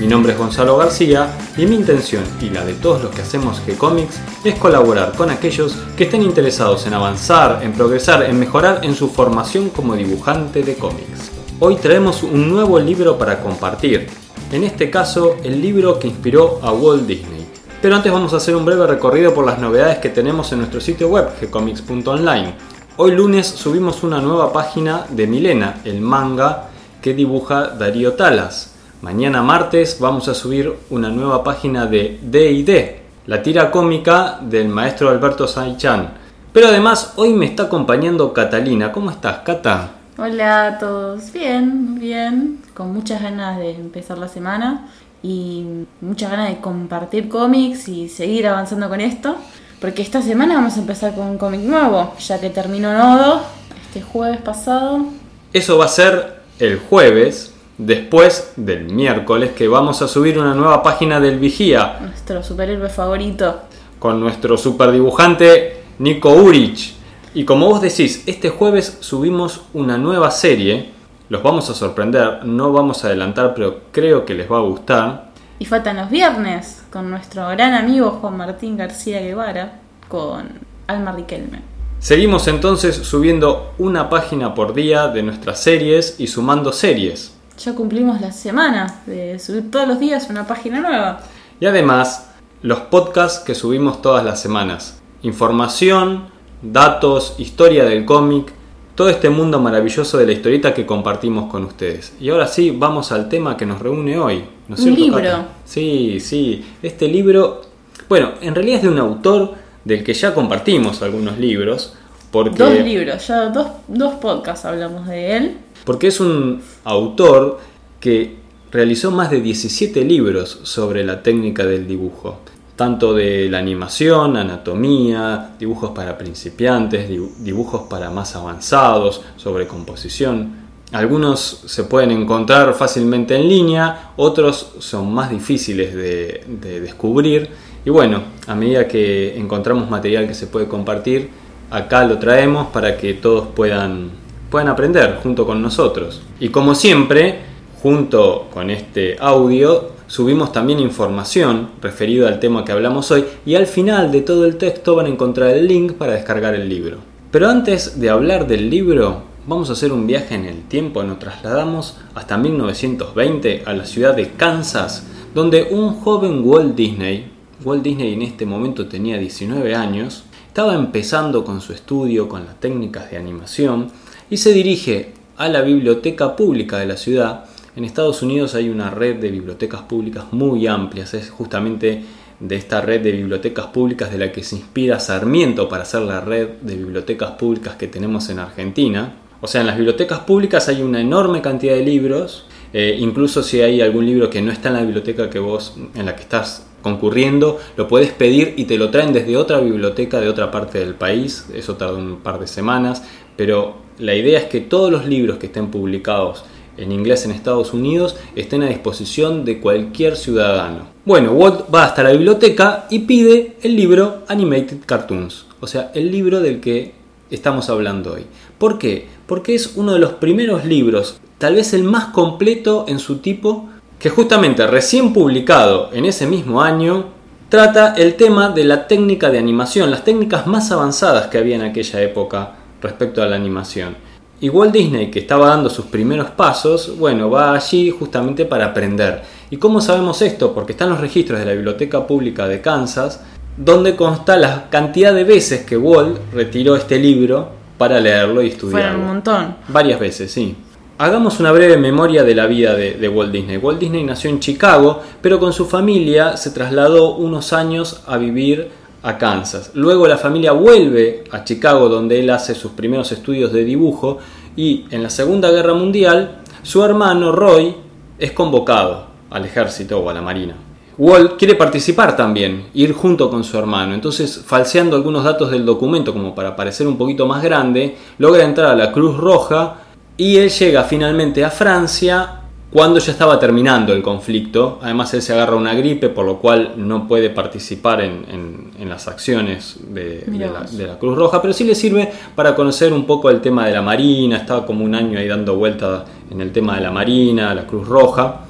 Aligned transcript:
Mi 0.00 0.06
nombre 0.06 0.32
es 0.32 0.38
Gonzalo 0.38 0.76
García 0.78 1.28
y 1.56 1.66
mi 1.66 1.76
intención 1.76 2.24
y 2.40 2.48
la 2.48 2.64
de 2.64 2.74
todos 2.74 3.02
los 3.02 3.14
que 3.14 3.22
hacemos 3.22 3.62
G-Comics 3.64 4.20
es 4.42 4.54
colaborar 4.56 5.12
con 5.12 5.30
aquellos 5.30 5.76
que 5.96 6.04
estén 6.04 6.22
interesados 6.22 6.86
en 6.86 6.94
avanzar, 6.94 7.60
en 7.62 7.72
progresar, 7.72 8.22
en 8.24 8.38
mejorar 8.38 8.80
en 8.84 8.94
su 8.94 9.08
formación 9.08 9.68
como 9.68 9.94
dibujante 9.94 10.62
de 10.62 10.74
cómics. 10.76 11.30
Hoy 11.60 11.76
traemos 11.76 12.22
un 12.22 12.48
nuevo 12.48 12.80
libro 12.80 13.18
para 13.18 13.40
compartir, 13.40 14.08
en 14.50 14.64
este 14.64 14.90
caso 14.90 15.36
el 15.44 15.60
libro 15.60 15.98
que 15.98 16.08
inspiró 16.08 16.58
a 16.62 16.72
Walt 16.72 17.06
Disney. 17.06 17.46
Pero 17.80 17.94
antes 17.94 18.12
vamos 18.12 18.32
a 18.32 18.38
hacer 18.38 18.56
un 18.56 18.64
breve 18.64 18.86
recorrido 18.86 19.34
por 19.34 19.44
las 19.44 19.58
novedades 19.58 19.98
que 19.98 20.08
tenemos 20.08 20.50
en 20.52 20.58
nuestro 20.58 20.80
sitio 20.80 21.08
web 21.08 21.28
gcomics.online. 21.40 22.54
Hoy 22.96 23.12
lunes 23.12 23.46
subimos 23.46 24.02
una 24.02 24.20
nueva 24.20 24.52
página 24.52 25.06
de 25.10 25.26
Milena, 25.26 25.80
el 25.84 26.00
manga 26.00 26.68
que 27.00 27.14
dibuja 27.14 27.68
Darío 27.68 28.14
Talas. 28.14 28.71
Mañana 29.02 29.42
martes 29.42 29.98
vamos 29.98 30.28
a 30.28 30.34
subir 30.34 30.72
una 30.90 31.08
nueva 31.08 31.42
página 31.42 31.86
de 31.86 32.20
D&D, 32.22 33.00
la 33.26 33.42
tira 33.42 33.68
cómica 33.72 34.38
del 34.40 34.68
maestro 34.68 35.10
Alberto 35.10 35.48
Saichan. 35.48 36.12
Pero 36.52 36.68
además 36.68 37.14
hoy 37.16 37.32
me 37.32 37.46
está 37.46 37.64
acompañando 37.64 38.32
Catalina. 38.32 38.92
¿Cómo 38.92 39.10
estás, 39.10 39.38
Cata? 39.38 39.90
Hola 40.16 40.66
a 40.66 40.78
todos, 40.78 41.32
bien, 41.32 41.98
bien, 41.98 42.60
con 42.74 42.92
muchas 42.92 43.20
ganas 43.20 43.58
de 43.58 43.72
empezar 43.72 44.18
la 44.18 44.28
semana 44.28 44.86
y 45.20 45.66
muchas 46.00 46.30
ganas 46.30 46.50
de 46.50 46.60
compartir 46.60 47.28
cómics 47.28 47.88
y 47.88 48.08
seguir 48.08 48.46
avanzando 48.46 48.88
con 48.88 49.00
esto, 49.00 49.34
porque 49.80 50.02
esta 50.02 50.22
semana 50.22 50.54
vamos 50.54 50.76
a 50.76 50.80
empezar 50.80 51.12
con 51.16 51.26
un 51.26 51.38
cómic 51.38 51.62
nuevo, 51.62 52.14
ya 52.20 52.40
que 52.40 52.50
terminó 52.50 52.92
Nodo 52.96 53.42
este 53.84 54.00
jueves 54.00 54.40
pasado. 54.42 55.06
Eso 55.52 55.76
va 55.76 55.86
a 55.86 55.88
ser 55.88 56.42
el 56.60 56.78
jueves, 56.78 57.51
después 57.86 58.52
del 58.56 58.92
miércoles 58.92 59.52
que 59.52 59.68
vamos 59.68 60.02
a 60.02 60.08
subir 60.08 60.38
una 60.38 60.54
nueva 60.54 60.82
página 60.82 61.18
del 61.20 61.38
Vigía. 61.38 61.98
Nuestro 62.00 62.42
superhéroe 62.42 62.88
favorito. 62.88 63.62
Con 63.98 64.20
nuestro 64.20 64.56
super 64.56 64.90
dibujante 64.92 65.82
Nico 65.98 66.30
Urich. 66.30 66.94
Y 67.34 67.44
como 67.44 67.68
vos 67.68 67.80
decís, 67.80 68.24
este 68.26 68.50
jueves 68.50 68.98
subimos 69.00 69.62
una 69.72 69.98
nueva 69.98 70.30
serie. 70.30 70.90
Los 71.28 71.42
vamos 71.42 71.70
a 71.70 71.74
sorprender, 71.74 72.44
no 72.44 72.72
vamos 72.72 73.04
a 73.04 73.08
adelantar, 73.08 73.54
pero 73.54 73.80
creo 73.90 74.24
que 74.24 74.34
les 74.34 74.50
va 74.50 74.58
a 74.58 74.62
gustar. 74.62 75.32
Y 75.58 75.64
faltan 75.64 75.96
los 75.96 76.10
viernes 76.10 76.84
con 76.90 77.10
nuestro 77.10 77.48
gran 77.48 77.74
amigo 77.74 78.10
Juan 78.10 78.36
Martín 78.36 78.76
García 78.76 79.20
Guevara 79.20 79.80
con 80.08 80.50
Alma 80.86 81.12
Riquelme. 81.12 81.60
Seguimos 82.00 82.48
entonces 82.48 82.96
subiendo 82.96 83.72
una 83.78 84.10
página 84.10 84.54
por 84.54 84.74
día 84.74 85.08
de 85.08 85.22
nuestras 85.22 85.62
series 85.62 86.16
y 86.18 86.26
sumando 86.26 86.72
series 86.72 87.32
ya 87.64 87.74
cumplimos 87.74 88.20
la 88.20 88.32
semana 88.32 89.02
de 89.06 89.38
subir 89.38 89.70
todos 89.70 89.86
los 89.86 90.00
días 90.00 90.28
una 90.28 90.46
página 90.46 90.80
nueva. 90.80 91.20
Y 91.60 91.66
además, 91.66 92.30
los 92.62 92.80
podcasts 92.80 93.38
que 93.40 93.54
subimos 93.54 94.02
todas 94.02 94.24
las 94.24 94.40
semanas. 94.40 95.00
Información, 95.22 96.26
datos, 96.60 97.36
historia 97.38 97.84
del 97.84 98.04
cómic, 98.04 98.52
todo 98.96 99.08
este 99.08 99.30
mundo 99.30 99.60
maravilloso 99.60 100.18
de 100.18 100.26
la 100.26 100.32
historieta 100.32 100.74
que 100.74 100.84
compartimos 100.84 101.50
con 101.50 101.64
ustedes. 101.64 102.14
Y 102.20 102.30
ahora 102.30 102.48
sí, 102.48 102.70
vamos 102.76 103.12
al 103.12 103.28
tema 103.28 103.56
que 103.56 103.64
nos 103.64 103.80
reúne 103.80 104.18
hoy. 104.18 104.44
¿no 104.68 104.76
un 104.76 104.94
libro. 104.94 105.44
Sí, 105.64 106.18
sí. 106.20 106.64
Este 106.82 107.06
libro, 107.06 107.62
bueno, 108.08 108.32
en 108.40 108.54
realidad 108.54 108.78
es 108.78 108.82
de 108.82 108.88
un 108.88 108.98
autor 108.98 109.54
del 109.84 110.02
que 110.02 110.14
ya 110.14 110.34
compartimos 110.34 111.00
algunos 111.02 111.38
libros. 111.38 111.94
Porque... 112.32 112.58
Dos 112.58 112.74
libros, 112.80 113.26
ya 113.26 113.50
dos, 113.50 113.68
dos 113.86 114.14
podcasts 114.14 114.64
hablamos 114.64 115.06
de 115.06 115.36
él 115.36 115.56
porque 115.84 116.08
es 116.08 116.20
un 116.20 116.62
autor 116.84 117.58
que 118.00 118.36
realizó 118.70 119.10
más 119.10 119.30
de 119.30 119.40
17 119.40 120.04
libros 120.04 120.60
sobre 120.62 121.04
la 121.04 121.22
técnica 121.22 121.64
del 121.64 121.86
dibujo, 121.86 122.38
tanto 122.74 123.12
de 123.14 123.48
la 123.50 123.58
animación, 123.58 124.36
anatomía, 124.36 125.54
dibujos 125.58 125.90
para 125.90 126.16
principiantes, 126.16 127.08
dibujos 127.08 127.82
para 127.82 128.10
más 128.10 128.34
avanzados, 128.34 129.22
sobre 129.36 129.66
composición. 129.66 130.62
Algunos 130.92 131.62
se 131.66 131.84
pueden 131.84 132.10
encontrar 132.10 132.74
fácilmente 132.74 133.36
en 133.36 133.48
línea, 133.48 134.12
otros 134.16 134.72
son 134.78 135.12
más 135.12 135.30
difíciles 135.30 135.94
de, 135.94 136.80
descubrir. 136.80 137.50
Y 137.84 137.90
bueno, 137.90 138.22
a 138.46 138.54
medida 138.54 138.88
que 138.88 139.38
encontramos 139.38 139.90
material 139.90 140.26
que 140.26 140.34
se 140.34 140.46
puede 140.46 140.66
compartir, 140.66 141.30
acá 141.70 142.04
lo 142.04 142.18
traemos 142.18 142.68
para 142.68 142.96
que 142.96 143.14
todos 143.14 143.48
puedan 143.54 144.21
puedan 144.52 144.68
aprender 144.68 145.18
junto 145.22 145.46
con 145.46 145.62
nosotros. 145.62 146.20
Y 146.38 146.50
como 146.50 146.74
siempre, 146.74 147.38
junto 147.82 148.48
con 148.52 148.68
este 148.68 149.16
audio, 149.18 149.92
subimos 150.06 150.52
también 150.52 150.78
información 150.78 151.70
referida 151.80 152.28
al 152.28 152.38
tema 152.38 152.62
que 152.62 152.72
hablamos 152.72 153.10
hoy 153.10 153.24
y 153.46 153.54
al 153.54 153.66
final 153.66 154.12
de 154.12 154.20
todo 154.20 154.44
el 154.44 154.58
texto 154.58 154.94
van 154.94 155.06
a 155.06 155.08
encontrar 155.08 155.56
el 155.56 155.66
link 155.66 155.94
para 155.94 156.12
descargar 156.12 156.54
el 156.54 156.68
libro. 156.68 156.98
Pero 157.30 157.48
antes 157.48 157.98
de 157.98 158.10
hablar 158.10 158.46
del 158.46 158.68
libro, 158.68 159.22
vamos 159.46 159.70
a 159.70 159.72
hacer 159.72 159.90
un 159.90 160.06
viaje 160.06 160.34
en 160.34 160.44
el 160.44 160.68
tiempo, 160.68 161.02
nos 161.02 161.18
trasladamos 161.18 161.96
hasta 162.14 162.36
1920 162.36 163.62
a 163.64 163.72
la 163.72 163.86
ciudad 163.86 164.14
de 164.14 164.32
Kansas, 164.32 165.06
donde 165.34 165.68
un 165.70 165.94
joven 165.94 166.42
Walt 166.44 166.74
Disney, 166.74 167.32
Walt 167.64 167.82
Disney 167.82 168.12
en 168.12 168.20
este 168.20 168.44
momento 168.44 168.86
tenía 168.86 169.16
19 169.16 169.74
años, 169.74 170.24
estaba 170.46 170.74
empezando 170.74 171.42
con 171.42 171.62
su 171.62 171.72
estudio 171.72 172.28
con 172.28 172.44
las 172.44 172.60
técnicas 172.60 173.10
de 173.10 173.16
animación 173.16 173.90
y 174.32 174.38
se 174.38 174.54
dirige 174.54 175.10
a 175.36 175.46
la 175.50 175.60
biblioteca 175.60 176.36
pública 176.36 176.78
de 176.78 176.86
la 176.86 176.96
ciudad. 176.96 177.44
En 177.76 177.84
Estados 177.84 178.22
Unidos 178.22 178.54
hay 178.54 178.70
una 178.70 178.88
red 178.88 179.16
de 179.16 179.30
bibliotecas 179.30 179.82
públicas 179.82 180.24
muy 180.30 180.66
amplias, 180.66 181.12
es 181.12 181.28
justamente 181.28 182.02
de 182.40 182.56
esta 182.56 182.80
red 182.80 183.02
de 183.02 183.12
bibliotecas 183.12 183.66
públicas 183.66 184.10
de 184.10 184.16
la 184.16 184.32
que 184.32 184.42
se 184.42 184.56
inspira 184.56 185.00
Sarmiento 185.00 185.68
para 185.68 185.82
hacer 185.82 186.00
la 186.00 186.22
red 186.22 186.48
de 186.62 186.76
bibliotecas 186.76 187.32
públicas 187.32 187.76
que 187.76 187.88
tenemos 187.88 188.30
en 188.30 188.38
Argentina. 188.38 189.16
O 189.42 189.46
sea, 189.46 189.60
en 189.60 189.66
las 189.66 189.76
bibliotecas 189.76 190.20
públicas 190.20 190.66
hay 190.70 190.80
una 190.80 191.02
enorme 191.02 191.42
cantidad 191.42 191.74
de 191.74 191.84
libros, 191.84 192.46
eh, 192.72 192.96
incluso 192.98 193.42
si 193.42 193.60
hay 193.60 193.82
algún 193.82 194.06
libro 194.06 194.30
que 194.30 194.40
no 194.40 194.50
está 194.50 194.70
en 194.70 194.76
la 194.76 194.82
biblioteca 194.82 195.28
que 195.28 195.40
vos 195.40 195.76
en 195.94 196.06
la 196.06 196.16
que 196.16 196.22
estás 196.22 196.66
concurriendo, 196.80 197.60
lo 197.76 197.86
puedes 197.86 198.12
pedir 198.12 198.54
y 198.56 198.64
te 198.64 198.78
lo 198.78 198.88
traen 198.88 199.12
desde 199.12 199.36
otra 199.36 199.60
biblioteca 199.60 200.22
de 200.22 200.30
otra 200.30 200.50
parte 200.50 200.78
del 200.78 200.94
país, 200.94 201.48
eso 201.52 201.76
tarda 201.76 201.98
un 201.98 202.20
par 202.20 202.40
de 202.40 202.46
semanas, 202.46 203.04
pero 203.36 203.81
la 203.98 204.14
idea 204.14 204.38
es 204.38 204.46
que 204.46 204.60
todos 204.60 204.90
los 204.90 205.06
libros 205.06 205.38
que 205.38 205.46
estén 205.46 205.70
publicados 205.70 206.44
en 206.76 206.92
inglés 206.92 207.24
en 207.24 207.32
Estados 207.32 207.72
Unidos 207.72 208.16
estén 208.34 208.62
a 208.62 208.68
disposición 208.68 209.44
de 209.44 209.60
cualquier 209.60 210.16
ciudadano. 210.16 210.86
Bueno, 211.04 211.32
Walt 211.32 211.66
va 211.72 211.84
hasta 211.84 212.02
la 212.02 212.12
biblioteca 212.12 212.86
y 212.90 213.00
pide 213.00 213.56
el 213.62 213.76
libro 213.76 214.22
Animated 214.28 214.78
Cartoons, 214.86 215.46
o 215.60 215.66
sea, 215.66 215.90
el 215.94 216.10
libro 216.10 216.40
del 216.40 216.60
que 216.60 216.94
estamos 217.30 217.68
hablando 217.68 218.14
hoy. 218.14 218.26
¿Por 218.58 218.78
qué? 218.78 219.06
Porque 219.26 219.54
es 219.54 219.72
uno 219.76 219.92
de 219.92 219.98
los 219.98 220.12
primeros 220.12 220.64
libros, 220.64 221.20
tal 221.38 221.56
vez 221.56 221.72
el 221.74 221.84
más 221.84 222.06
completo 222.06 222.86
en 222.88 222.98
su 222.98 223.18
tipo, 223.18 223.68
que 223.98 224.10
justamente 224.10 224.66
recién 224.66 225.12
publicado 225.12 225.90
en 225.92 226.04
ese 226.04 226.26
mismo 226.26 226.62
año, 226.62 227.06
trata 227.48 227.94
el 227.94 228.14
tema 228.14 228.48
de 228.48 228.64
la 228.64 228.88
técnica 228.88 229.30
de 229.30 229.38
animación, 229.38 229.90
las 229.90 230.04
técnicas 230.04 230.46
más 230.46 230.72
avanzadas 230.72 231.26
que 231.26 231.38
había 231.38 231.56
en 231.56 231.62
aquella 231.62 232.00
época 232.00 232.56
respecto 232.82 233.22
a 233.22 233.26
la 233.26 233.36
animación. 233.36 233.96
Y 234.42 234.48
Walt 234.48 234.72
Disney, 234.72 235.08
que 235.08 235.20
estaba 235.20 235.46
dando 235.46 235.70
sus 235.70 235.84
primeros 235.84 236.30
pasos, 236.30 236.98
bueno, 236.98 237.30
va 237.30 237.54
allí 237.54 237.90
justamente 237.90 238.44
para 238.44 238.66
aprender. 238.66 239.22
¿Y 239.50 239.56
cómo 239.56 239.80
sabemos 239.80 240.20
esto? 240.20 240.52
Porque 240.52 240.72
están 240.72 240.90
los 240.90 241.00
registros 241.00 241.38
de 241.38 241.46
la 241.46 241.52
Biblioteca 241.52 242.04
Pública 242.08 242.48
de 242.48 242.60
Kansas, 242.60 243.20
donde 243.56 243.94
consta 243.94 244.36
la 244.36 244.68
cantidad 244.68 245.14
de 245.14 245.22
veces 245.22 245.64
que 245.64 245.76
Walt 245.76 246.18
retiró 246.32 246.74
este 246.74 246.98
libro 246.98 247.50
para 247.78 248.00
leerlo 248.00 248.42
y 248.42 248.48
estudiarlo. 248.48 248.80
Fueron 248.80 249.00
un 249.00 249.06
montón. 249.06 249.56
Varias 249.68 250.00
veces, 250.00 250.32
sí. 250.32 250.56
Hagamos 250.98 251.38
una 251.38 251.52
breve 251.52 251.76
memoria 251.76 252.24
de 252.24 252.34
la 252.34 252.46
vida 252.46 252.74
de, 252.74 252.94
de, 252.94 253.08
Walt 253.08 253.30
Disney. 253.30 253.58
Walt 253.58 253.78
Disney 253.78 254.02
nació 254.02 254.30
en 254.30 254.40
Chicago, 254.40 255.02
pero 255.20 255.38
con 255.38 255.52
su 255.52 255.66
familia 255.66 256.36
se 256.36 256.50
trasladó 256.50 257.14
unos 257.14 257.52
años 257.52 258.02
a 258.06 258.16
vivir 258.16 258.70
a 259.02 259.18
Kansas. 259.18 259.72
Luego 259.74 260.06
la 260.06 260.18
familia 260.18 260.52
vuelve 260.52 261.24
a 261.30 261.44
Chicago 261.44 261.88
donde 261.88 262.20
él 262.20 262.30
hace 262.30 262.54
sus 262.54 262.72
primeros 262.72 263.10
estudios 263.12 263.52
de 263.52 263.64
dibujo 263.64 264.18
y 264.56 264.84
en 264.90 265.02
la 265.02 265.10
Segunda 265.10 265.50
Guerra 265.50 265.74
Mundial 265.74 266.42
su 266.62 266.84
hermano 266.84 267.32
Roy 267.32 267.74
es 268.18 268.32
convocado 268.32 269.06
al 269.30 269.44
ejército 269.44 269.98
o 269.98 270.10
a 270.10 270.14
la 270.14 270.22
marina. 270.22 270.54
Walt 270.98 271.36
quiere 271.38 271.54
participar 271.54 272.14
también, 272.14 272.66
ir 272.74 272.92
junto 272.92 273.30
con 273.30 273.42
su 273.44 273.58
hermano. 273.58 273.94
Entonces, 273.94 274.42
falseando 274.44 274.94
algunos 274.94 275.24
datos 275.24 275.50
del 275.50 275.64
documento 275.64 276.12
como 276.12 276.34
para 276.34 276.54
parecer 276.54 276.86
un 276.86 276.98
poquito 276.98 277.26
más 277.26 277.42
grande, 277.42 277.96
logra 278.18 278.44
entrar 278.44 278.70
a 278.70 278.76
la 278.76 278.92
Cruz 278.92 279.16
Roja 279.16 279.76
y 280.18 280.36
él 280.36 280.50
llega 280.50 280.84
finalmente 280.84 281.44
a 281.44 281.50
Francia 281.50 282.41
cuando 282.72 282.98
ya 283.00 283.12
estaba 283.12 283.38
terminando 283.38 283.92
el 283.92 284.02
conflicto. 284.02 284.78
Además, 284.80 285.12
él 285.12 285.20
se 285.20 285.34
agarra 285.34 285.56
una 285.56 285.74
gripe, 285.74 286.08
por 286.08 286.24
lo 286.24 286.38
cual 286.38 286.72
no 286.78 287.06
puede 287.06 287.28
participar 287.28 288.00
en, 288.00 288.72
las 288.88 289.08
acciones 289.08 289.76
de, 289.88 290.24
la, 290.28 290.98
Cruz 290.98 291.16
Roja, 291.16 291.40
pero 291.40 291.54
sí 291.54 291.64
le 291.64 291.74
sirve 291.74 292.10
para 292.34 292.54
conocer 292.54 292.92
un 292.92 293.06
poco 293.06 293.30
el 293.30 293.40
tema 293.40 293.66
de 293.66 293.72
la 293.72 293.82
Marina. 293.82 294.38
Estaba 294.38 294.64
como 294.64 294.84
un 294.84 294.94
año 294.94 295.18
ahí 295.18 295.28
dando 295.28 295.56
vuelta 295.56 296.04
en 296.30 296.40
el 296.40 296.50
tema 296.50 296.76
de 296.76 296.80
la 296.80 296.90
Marina, 296.90 297.54
la 297.54 297.66
Cruz 297.66 297.86
Roja. 297.86 298.40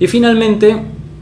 Y 0.00 0.08
finalmente 0.08 0.76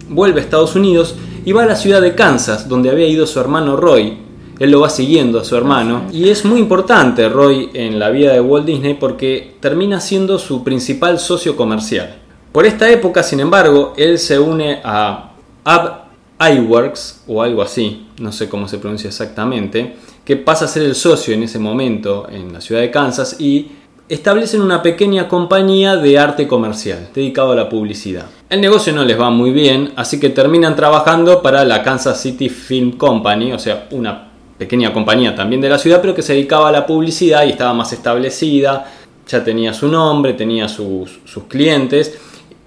vuelve 0.09 0.41
a 0.41 0.45
Estados 0.45 0.75
Unidos 0.75 1.15
y 1.45 1.53
va 1.53 1.65
a 1.65 1.67
la 1.67 1.77
ciudad 1.77 2.01
de 2.01 2.15
Kansas, 2.15 2.69
donde 2.69 2.91
había 2.91 3.07
ido 3.07 3.27
su 3.27 3.39
hermano 3.39 3.77
Roy. 3.77 4.19
Él 4.59 4.71
lo 4.71 4.81
va 4.81 4.89
siguiendo 4.89 5.41
a 5.41 5.45
su 5.45 5.57
hermano. 5.57 6.05
Y 6.11 6.31
es 6.31 6.47
muy 6.47 6.61
importante 6.61 7.29
Roy 7.29 7.69
en 7.75 7.99
la 7.99 8.09
vida 8.09 8.33
de 8.33 8.41
Walt 8.41 8.67
Disney 8.67 8.95
porque 8.95 9.57
termina 9.61 10.01
siendo 10.01 10.39
su 10.39 10.65
principal 10.65 11.19
socio 11.19 11.55
comercial. 11.55 12.26
Por 12.57 12.65
esta 12.65 12.91
época, 12.91 13.23
sin 13.23 13.41
embargo, 13.41 13.93
él 13.99 14.19
se 14.19 14.39
une 14.39 14.81
a 14.83 15.33
Ab 15.63 16.05
iWorks 16.41 17.25
o 17.29 17.43
algo 17.43 17.61
así, 17.61 18.07
no 18.19 18.33
sé 18.33 18.49
cómo 18.49 18.67
se 18.67 18.79
pronuncia 18.79 19.09
exactamente, 19.09 19.97
que 20.25 20.37
pasa 20.37 20.65
a 20.65 20.69
ser 20.69 20.85
el 20.85 20.95
socio 20.95 21.35
en 21.35 21.43
ese 21.43 21.59
momento 21.59 22.27
en 22.31 22.55
la 22.55 22.63
ciudad 22.63 22.81
de 22.81 22.91
Kansas 22.91 23.39
y 23.39 23.73
establecen 24.09 24.63
una 24.63 24.81
pequeña 24.81 25.29
compañía 25.29 25.97
de 25.97 26.19
arte 26.19 26.49
comercial 26.49 27.11
dedicado 27.15 27.53
a 27.53 27.57
la 27.57 27.69
publicidad. 27.69 28.25
El 28.49 28.63
negocio 28.63 28.91
no 28.95 29.05
les 29.05 29.21
va 29.21 29.29
muy 29.29 29.51
bien, 29.51 29.93
así 29.95 30.19
que 30.19 30.31
terminan 30.31 30.77
trabajando 30.77 31.43
para 31.43 31.63
la 31.63 31.83
Kansas 31.83 32.19
City 32.19 32.49
Film 32.49 32.93
Company, 32.93 33.53
o 33.53 33.59
sea, 33.59 33.87
una 33.91 34.31
pequeña 34.57 34.95
compañía 34.95 35.35
también 35.35 35.61
de 35.61 35.69
la 35.69 35.79
ciudad, 35.79 36.01
pero 36.01 36.15
que 36.15 36.23
se 36.23 36.33
dedicaba 36.33 36.71
a 36.71 36.73
la 36.73 36.87
publicidad 36.87 37.45
y 37.45 37.51
estaba 37.51 37.75
más 37.75 37.93
establecida, 37.93 38.91
ya 39.29 39.45
tenía 39.45 39.75
su 39.75 39.89
nombre, 39.89 40.33
tenía 40.33 40.69
sus, 40.69 41.19
sus 41.27 41.45
clientes, 41.45 42.19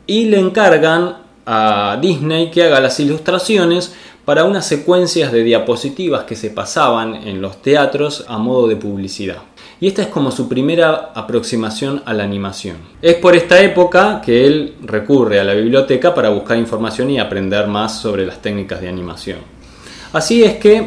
y 0.09 0.25
le 0.25 0.39
encargan 0.39 1.17
a 1.45 1.97
Disney 2.01 2.49
que 2.49 2.63
haga 2.63 2.79
las 2.79 2.99
ilustraciones 2.99 3.93
para 4.25 4.43
unas 4.43 4.65
secuencias 4.65 5.31
de 5.31 5.43
diapositivas 5.43 6.23
que 6.23 6.35
se 6.35 6.49
pasaban 6.49 7.15
en 7.15 7.41
los 7.41 7.61
teatros 7.61 8.25
a 8.27 8.37
modo 8.37 8.67
de 8.67 8.75
publicidad 8.75 9.37
y 9.81 9.87
esta 9.87 10.01
es 10.01 10.07
como 10.09 10.31
su 10.31 10.49
primera 10.49 11.11
aproximación 11.15 12.01
a 12.05 12.13
la 12.13 12.23
animación. 12.23 12.77
Es 13.01 13.15
por 13.15 13.35
esta 13.35 13.61
época 13.61 14.21
que 14.21 14.45
él 14.45 14.75
recurre 14.83 15.39
a 15.39 15.43
la 15.43 15.53
biblioteca 15.53 16.13
para 16.13 16.29
buscar 16.29 16.57
información 16.57 17.09
y 17.09 17.19
aprender 17.19 17.67
más 17.67 18.01
sobre 18.01 18.25
las 18.25 18.41
técnicas 18.41 18.81
de 18.81 18.89
animación. 18.89 19.39
Así 20.11 20.43
es 20.43 20.57
que 20.57 20.85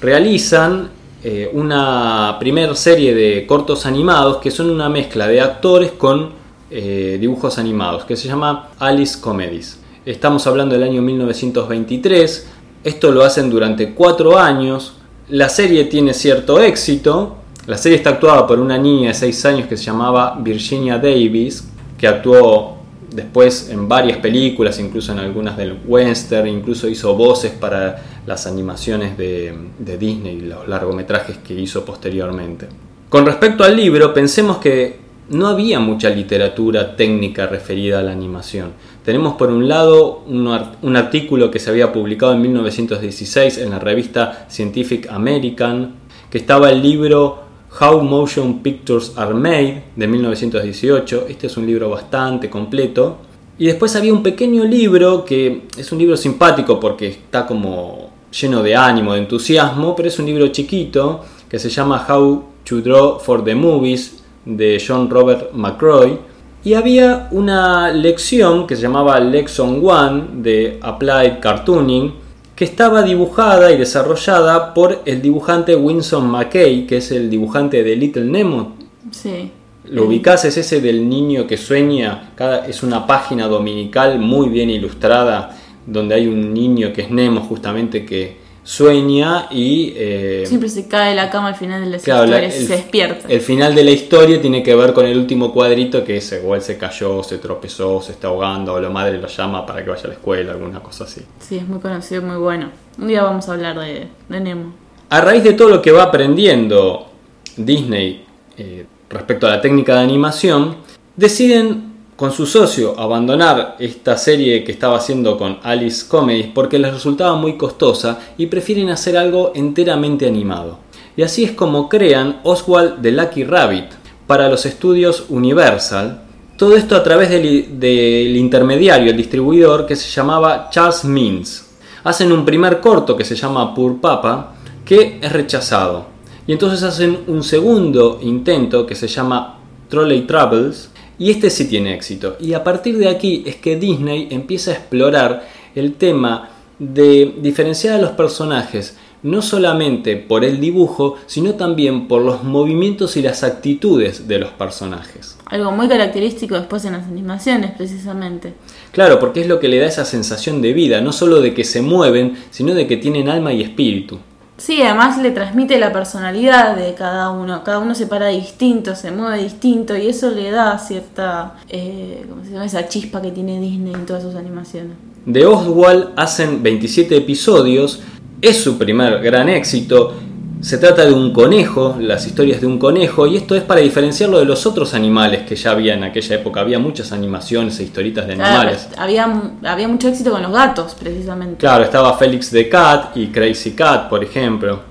realizan 0.00 0.88
eh, 1.22 1.50
una 1.52 2.36
primera 2.40 2.74
serie 2.74 3.14
de 3.14 3.46
cortos 3.46 3.84
animados 3.84 4.38
que 4.38 4.50
son 4.50 4.70
una 4.70 4.88
mezcla 4.88 5.28
de 5.28 5.40
actores 5.40 5.92
con 5.92 6.41
eh, 6.74 7.18
dibujos 7.20 7.58
animados 7.58 8.04
que 8.04 8.16
se 8.16 8.28
llama 8.28 8.70
Alice 8.78 9.20
Comedies. 9.20 9.78
Estamos 10.06 10.46
hablando 10.46 10.74
del 10.74 10.84
año 10.84 11.02
1923. 11.02 12.48
Esto 12.82 13.10
lo 13.12 13.22
hacen 13.24 13.50
durante 13.50 13.92
cuatro 13.92 14.38
años. 14.38 14.94
La 15.28 15.50
serie 15.50 15.84
tiene 15.84 16.14
cierto 16.14 16.60
éxito, 16.60 17.36
la 17.66 17.76
serie 17.76 17.98
está 17.98 18.10
actuada 18.10 18.46
por 18.46 18.58
una 18.58 18.76
niña 18.78 19.08
de 19.08 19.14
6 19.14 19.44
años 19.44 19.68
que 19.68 19.76
se 19.76 19.84
llamaba 19.84 20.36
Virginia 20.40 20.98
Davis, 20.98 21.68
que 21.96 22.08
actuó 22.08 22.78
después 23.10 23.68
en 23.70 23.86
varias 23.86 24.18
películas, 24.18 24.80
incluso 24.80 25.12
en 25.12 25.18
algunas 25.18 25.56
del 25.56 25.78
western, 25.86 26.48
incluso 26.48 26.88
hizo 26.88 27.14
voces 27.14 27.52
para 27.52 28.02
las 28.26 28.46
animaciones 28.46 29.16
de, 29.16 29.54
de 29.78 29.98
Disney, 29.98 30.40
los 30.40 30.66
largometrajes 30.66 31.38
que 31.38 31.54
hizo 31.54 31.84
posteriormente. 31.84 32.66
Con 33.08 33.26
respecto 33.26 33.62
al 33.62 33.76
libro, 33.76 34.12
pensemos 34.12 34.56
que 34.56 35.01
no 35.32 35.48
había 35.48 35.80
mucha 35.80 36.10
literatura 36.10 36.94
técnica 36.94 37.46
referida 37.46 38.00
a 38.00 38.02
la 38.02 38.12
animación. 38.12 38.72
Tenemos 39.02 39.34
por 39.34 39.50
un 39.50 39.66
lado 39.66 40.22
un, 40.26 40.96
artículo 40.96 41.50
que 41.50 41.58
se 41.58 41.70
había 41.70 41.90
publicado 41.90 42.34
en 42.34 42.42
1916 42.42 43.58
en 43.58 43.70
la 43.70 43.78
revista 43.78 44.46
Scientific 44.50 45.10
American, 45.10 45.94
que 46.30 46.36
estaba 46.36 46.70
el 46.70 46.82
libro 46.82 47.42
How 47.80 48.02
Motion 48.02 48.62
Pictures 48.62 49.14
Are 49.16 49.32
Made 49.32 49.84
de 49.96 50.06
1918. 50.06 51.26
Este 51.28 51.46
es 51.46 51.56
un 51.56 51.66
libro 51.66 51.88
bastante 51.88 52.50
completo. 52.50 53.16
Y 53.58 53.66
después 53.66 53.96
había 53.96 54.12
un 54.12 54.22
pequeño 54.22 54.64
libro 54.64 55.24
que 55.24 55.62
es 55.76 55.90
un 55.92 55.98
libro 55.98 56.16
simpático 56.16 56.78
porque 56.78 57.08
está 57.08 57.46
como 57.46 58.10
lleno 58.38 58.62
de 58.62 58.76
ánimo, 58.76 59.14
de 59.14 59.20
entusiasmo, 59.20 59.96
pero 59.96 60.08
es 60.08 60.18
un 60.18 60.26
libro 60.26 60.48
chiquito 60.48 61.24
que 61.48 61.58
se 61.58 61.70
llama 61.70 62.06
How 62.06 62.44
to 62.64 62.80
Draw 62.82 63.18
for 63.18 63.42
the 63.42 63.54
Movies 63.54 64.21
de 64.44 64.82
John 64.86 65.08
Robert 65.08 65.52
McCroy. 65.52 66.18
Y 66.64 66.74
había 66.74 67.28
una 67.32 67.90
lección 67.90 68.66
que 68.66 68.76
se 68.76 68.82
llamaba 68.82 69.18
Lesson 69.18 69.80
One 69.84 70.24
de 70.42 70.78
Applied 70.80 71.40
Cartooning 71.40 72.22
que 72.54 72.64
estaba 72.64 73.02
dibujada 73.02 73.72
y 73.72 73.78
desarrollada 73.78 74.74
por 74.74 75.02
el 75.04 75.22
dibujante 75.22 75.74
Winston 75.74 76.30
McKay, 76.30 76.86
que 76.86 76.98
es 76.98 77.10
el 77.10 77.30
dibujante 77.30 77.82
de 77.82 77.96
Little 77.96 78.26
Nemo. 78.26 78.76
Sí. 79.10 79.50
¿Lo 79.88 80.04
ubicás? 80.04 80.44
Es 80.44 80.56
ese 80.56 80.80
del 80.80 81.08
niño 81.08 81.46
que 81.46 81.56
sueña. 81.56 82.32
Cada, 82.36 82.66
es 82.66 82.82
una 82.82 83.06
página 83.06 83.48
dominical 83.48 84.18
muy 84.18 84.48
bien 84.48 84.70
ilustrada, 84.70 85.56
donde 85.86 86.14
hay 86.14 86.28
un 86.28 86.54
niño 86.54 86.92
que 86.92 87.02
es 87.02 87.10
Nemo, 87.10 87.40
justamente 87.40 88.04
que 88.04 88.36
sueña 88.64 89.48
y... 89.50 89.92
Eh, 89.96 90.44
Siempre 90.46 90.68
se 90.68 90.86
cae 90.86 91.10
de 91.10 91.16
la 91.16 91.30
cama 91.30 91.48
al 91.48 91.56
final 91.56 91.82
de 91.82 91.90
la 91.90 91.96
historia, 91.96 92.50
se 92.50 92.66
despierta. 92.66 93.26
El 93.28 93.40
final 93.40 93.74
de 93.74 93.84
la 93.84 93.90
historia 93.90 94.40
tiene 94.40 94.62
que 94.62 94.74
ver 94.74 94.92
con 94.92 95.06
el 95.06 95.18
último 95.18 95.52
cuadrito 95.52 96.04
que 96.04 96.18
es 96.18 96.32
igual 96.32 96.62
se 96.62 96.78
cayó, 96.78 97.22
se 97.22 97.38
tropezó, 97.38 98.00
se 98.00 98.12
está 98.12 98.28
ahogando 98.28 98.74
o 98.74 98.80
la 98.80 98.90
madre 98.90 99.18
lo 99.18 99.28
llama 99.28 99.66
para 99.66 99.82
que 99.84 99.90
vaya 99.90 100.04
a 100.04 100.08
la 100.08 100.14
escuela, 100.14 100.52
alguna 100.52 100.80
cosa 100.80 101.04
así. 101.04 101.22
Sí, 101.40 101.56
es 101.56 101.66
muy 101.66 101.80
conocido, 101.80 102.22
muy 102.22 102.36
bueno. 102.36 102.70
Un 102.98 103.08
día 103.08 103.22
vamos 103.22 103.48
a 103.48 103.54
hablar 103.54 103.78
de, 103.78 104.08
Nemo. 104.28 104.74
A 105.08 105.20
raíz 105.20 105.42
de 105.44 105.52
todo 105.54 105.68
lo 105.68 105.82
que 105.82 105.92
va 105.92 106.04
aprendiendo 106.04 107.08
Disney 107.56 108.24
eh, 108.56 108.86
respecto 109.10 109.46
a 109.46 109.50
la 109.50 109.60
técnica 109.60 109.94
de 109.94 110.00
animación, 110.00 110.76
deciden 111.16 111.91
con 112.22 112.30
su 112.30 112.46
socio 112.46 112.94
abandonar 113.00 113.74
esta 113.80 114.16
serie 114.16 114.62
que 114.62 114.70
estaba 114.70 114.96
haciendo 114.96 115.36
con 115.36 115.58
Alice 115.64 116.06
Comedies 116.06 116.50
porque 116.54 116.78
les 116.78 116.94
resultaba 116.94 117.34
muy 117.34 117.56
costosa 117.56 118.20
y 118.38 118.46
prefieren 118.46 118.90
hacer 118.90 119.16
algo 119.16 119.50
enteramente 119.56 120.28
animado. 120.28 120.78
Y 121.16 121.24
así 121.24 121.42
es 121.42 121.50
como 121.50 121.88
crean 121.88 122.38
Oswald 122.44 123.02
the 123.02 123.10
Lucky 123.10 123.42
Rabbit 123.42 123.86
para 124.28 124.48
los 124.48 124.64
estudios 124.66 125.24
Universal. 125.30 126.22
Todo 126.56 126.76
esto 126.76 126.94
a 126.94 127.02
través 127.02 127.28
del, 127.28 128.36
intermediario, 128.36 129.10
el 129.10 129.16
distribuidor 129.16 129.84
que 129.84 129.96
se 129.96 130.08
llamaba 130.08 130.70
Charles 130.70 131.04
Means. 131.04 131.70
Hacen 132.04 132.30
un 132.30 132.44
primer 132.44 132.78
corto 132.78 133.16
que 133.16 133.24
se 133.24 133.34
llama 133.34 133.74
Poor 133.74 134.00
Papa 134.00 134.54
que 134.84 135.18
es 135.20 135.32
rechazado. 135.32 136.06
Y 136.46 136.52
entonces 136.52 136.84
hacen 136.84 137.18
un 137.26 137.42
segundo 137.42 138.20
intento 138.22 138.86
que 138.86 138.94
se 138.94 139.08
llama 139.08 139.58
Trolley 139.88 140.20
Travels 140.20 140.91
y 141.18 141.30
este 141.30 141.50
sí 141.50 141.66
tiene 141.66 141.94
éxito. 141.94 142.36
Y 142.40 142.54
a 142.54 142.64
partir 142.64 142.98
de 142.98 143.08
aquí 143.08 143.42
es 143.46 143.56
que 143.56 143.76
Disney 143.76 144.28
empieza 144.30 144.70
a 144.70 144.74
explorar 144.74 145.48
el 145.74 145.94
tema 145.94 146.50
de 146.78 147.34
diferenciar 147.40 147.94
a 147.94 148.02
los 148.02 148.12
personajes 148.12 148.96
no 149.22 149.40
solamente 149.40 150.16
por 150.16 150.44
el 150.44 150.60
dibujo, 150.60 151.16
sino 151.26 151.54
también 151.54 152.08
por 152.08 152.22
los 152.22 152.42
movimientos 152.42 153.16
y 153.16 153.22
las 153.22 153.44
actitudes 153.44 154.26
de 154.26 154.38
los 154.38 154.50
personajes. 154.50 155.38
Algo 155.46 155.70
muy 155.70 155.88
característico 155.88 156.56
después 156.56 156.84
en 156.84 156.94
las 156.94 157.06
animaciones, 157.06 157.72
precisamente. 157.72 158.54
Claro, 158.90 159.18
porque 159.20 159.42
es 159.42 159.46
lo 159.46 159.60
que 159.60 159.68
le 159.68 159.78
da 159.78 159.86
esa 159.86 160.04
sensación 160.04 160.60
de 160.60 160.72
vida, 160.72 161.00
no 161.00 161.12
solo 161.12 161.40
de 161.40 161.54
que 161.54 161.64
se 161.64 161.82
mueven, 161.82 162.36
sino 162.50 162.74
de 162.74 162.86
que 162.86 162.96
tienen 162.96 163.28
alma 163.28 163.52
y 163.52 163.62
espíritu. 163.62 164.18
Sí, 164.62 164.80
además 164.80 165.20
le 165.20 165.32
transmite 165.32 165.76
la 165.76 165.92
personalidad 165.92 166.76
de 166.76 166.94
cada 166.94 167.30
uno. 167.30 167.64
Cada 167.64 167.80
uno 167.80 167.96
se 167.96 168.06
para 168.06 168.28
distinto, 168.28 168.94
se 168.94 169.10
mueve 169.10 169.42
distinto 169.42 169.96
y 169.96 170.06
eso 170.06 170.30
le 170.30 170.52
da 170.52 170.78
cierta, 170.78 171.54
eh, 171.68 172.24
¿cómo 172.30 172.44
se 172.44 172.52
llama? 172.52 172.66
Esa 172.66 172.86
chispa 172.86 173.20
que 173.20 173.32
tiene 173.32 173.60
Disney 173.60 173.92
en 173.92 174.06
todas 174.06 174.22
sus 174.22 174.36
animaciones. 174.36 174.92
De 175.26 175.44
Oswald 175.46 176.10
hacen 176.14 176.62
27 176.62 177.16
episodios, 177.16 178.02
es 178.40 178.62
su 178.62 178.78
primer 178.78 179.20
gran 179.20 179.48
éxito 179.48 180.14
se 180.62 180.78
trata 180.78 181.04
de 181.04 181.12
un 181.12 181.32
conejo, 181.32 181.96
las 181.98 182.24
historias 182.24 182.60
de 182.60 182.68
un 182.68 182.78
conejo, 182.78 183.26
y 183.26 183.36
esto 183.36 183.56
es 183.56 183.64
para 183.64 183.80
diferenciarlo 183.80 184.38
de 184.38 184.44
los 184.44 184.64
otros 184.64 184.94
animales 184.94 185.42
que 185.42 185.56
ya 185.56 185.72
había 185.72 185.94
en 185.94 186.04
aquella 186.04 186.36
época. 186.36 186.60
Había 186.60 186.78
muchas 186.78 187.10
animaciones 187.10 187.80
e 187.80 187.82
historitas 187.82 188.28
de 188.28 188.34
animales. 188.34 188.88
había, 188.96 189.42
había 189.64 189.88
mucho 189.88 190.06
éxito 190.06 190.30
con 190.30 190.40
los 190.40 190.52
gatos, 190.52 190.94
precisamente. 190.94 191.56
Claro, 191.56 191.82
estaba 191.82 192.16
Félix 192.16 192.50
the 192.50 192.68
Cat 192.68 193.16
y 193.16 193.26
Crazy 193.26 193.72
Cat, 193.72 194.08
por 194.08 194.22
ejemplo. 194.22 194.82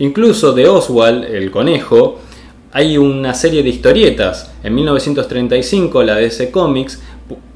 Incluso 0.00 0.52
de 0.52 0.68
Oswald, 0.68 1.24
el 1.24 1.52
conejo, 1.52 2.18
hay 2.72 2.98
una 2.98 3.32
serie 3.32 3.62
de 3.62 3.68
historietas. 3.68 4.50
En 4.64 4.74
1935 4.74 6.02
la 6.02 6.16
DC 6.16 6.50
Comics 6.50 7.00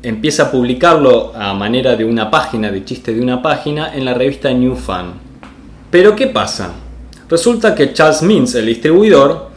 empieza 0.05 0.45
a 0.45 0.51
publicarlo 0.53 1.33
a 1.35 1.53
manera 1.53 1.97
de 1.97 2.05
una 2.05 2.31
página, 2.31 2.71
de 2.71 2.85
chiste 2.85 3.13
de 3.13 3.21
una 3.21 3.43
página, 3.43 3.93
en 3.93 4.05
la 4.05 4.15
revista 4.15 4.53
New 4.53 4.77
Fan. 4.77 5.15
Pero 5.91 6.15
¿qué 6.15 6.29
pasa? 6.29 6.86
Resulta 7.29 7.75
que 7.75 7.93
Charles 7.93 8.23
Mintz, 8.23 8.55
el 8.55 8.67
distribuidor, 8.67 9.49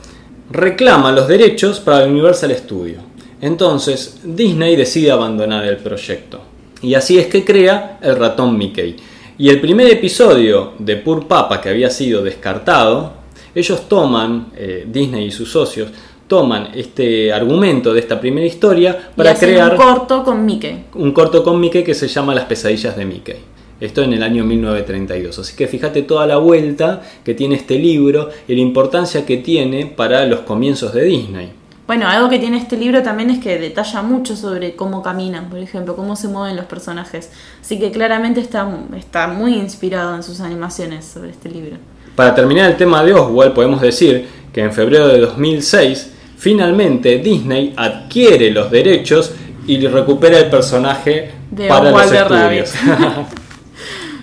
reclama 0.51 1.11
los 1.11 1.27
derechos 1.27 1.79
para 1.79 2.03
el 2.03 2.11
Universal 2.11 2.55
Studio. 2.55 2.97
Entonces 3.41 4.19
Disney 4.23 4.75
decide 4.75 5.11
abandonar 5.11 5.65
el 5.65 5.77
proyecto. 5.77 6.39
Y 6.81 6.93
así 6.93 7.19
es 7.19 7.27
que 7.27 7.45
crea 7.45 7.99
el 8.01 8.15
ratón 8.15 8.57
Mickey. 8.57 8.95
Y 9.37 9.49
el 9.49 9.61
primer 9.61 9.87
episodio 9.89 10.73
de 10.79 10.97
Pur 10.97 11.27
Papa 11.27 11.61
que 11.61 11.69
había 11.69 11.89
sido 11.89 12.21
descartado, 12.23 13.13
ellos 13.53 13.87
toman, 13.87 14.47
eh, 14.55 14.85
Disney 14.87 15.27
y 15.27 15.31
sus 15.31 15.51
socios, 15.51 15.89
toman 16.27 16.69
este 16.75 17.31
argumento 17.33 17.93
de 17.93 18.01
esta 18.01 18.19
primera 18.19 18.45
historia 18.45 19.11
para 19.15 19.31
y 19.33 19.35
crear 19.35 19.71
un 19.71 19.77
corto 19.77 20.23
con 20.23 20.45
Mickey. 20.45 20.85
un 20.93 21.11
corto 21.11 21.43
con 21.43 21.59
Mickey 21.59 21.83
que 21.83 21.95
se 21.95 22.07
llama 22.07 22.35
Las 22.35 22.45
pesadillas 22.45 22.95
de 22.95 23.05
Mickey. 23.05 23.35
Esto 23.79 24.03
en 24.03 24.13
el 24.13 24.23
año 24.23 24.43
1932. 24.43 25.39
Así 25.39 25.55
que 25.55 25.67
fíjate 25.67 26.01
toda 26.01 26.27
la 26.27 26.37
vuelta 26.37 27.01
que 27.23 27.33
tiene 27.33 27.55
este 27.55 27.79
libro 27.79 28.29
y 28.47 28.55
la 28.55 28.61
importancia 28.61 29.25
que 29.25 29.37
tiene 29.37 29.85
para 29.85 30.25
los 30.25 30.41
comienzos 30.41 30.93
de 30.93 31.03
Disney. 31.05 31.59
Bueno, 31.87 32.07
algo 32.07 32.29
que 32.29 32.37
tiene 32.37 32.57
este 32.57 32.77
libro 32.77 33.01
también 33.01 33.31
es 33.31 33.39
que 33.39 33.57
detalla 33.57 34.03
mucho 34.03 34.35
sobre 34.35 34.75
cómo 34.75 35.01
caminan, 35.01 35.49
por 35.49 35.57
ejemplo, 35.57 35.95
cómo 35.95 36.15
se 36.15 36.27
mueven 36.27 36.55
los 36.55 36.65
personajes. 36.65 37.31
Así 37.61 37.79
que 37.79 37.89
claramente 37.89 38.41
está, 38.41 38.69
está 38.95 39.27
muy 39.27 39.55
inspirado 39.55 40.15
en 40.15 40.21
sus 40.21 40.39
animaciones 40.39 41.05
sobre 41.05 41.31
este 41.31 41.49
libro. 41.49 41.77
Para 42.15 42.35
terminar 42.35 42.69
el 42.69 42.77
tema 42.77 43.01
de 43.01 43.15
Oswald, 43.15 43.53
podemos 43.53 43.81
decir 43.81 44.27
que 44.53 44.61
en 44.61 44.71
febrero 44.71 45.07
de 45.07 45.19
2006, 45.19 46.11
finalmente 46.37 47.17
Disney 47.17 47.73
adquiere 47.75 48.51
los 48.51 48.69
derechos 48.69 49.31
y 49.65 49.83
recupera 49.87 50.37
el 50.37 50.49
personaje 50.49 51.31
De 51.49 51.67
para 51.67 51.89
los 51.89 52.01
Oswald 52.03 52.27
the 52.27 52.59
estudios. 52.59 53.29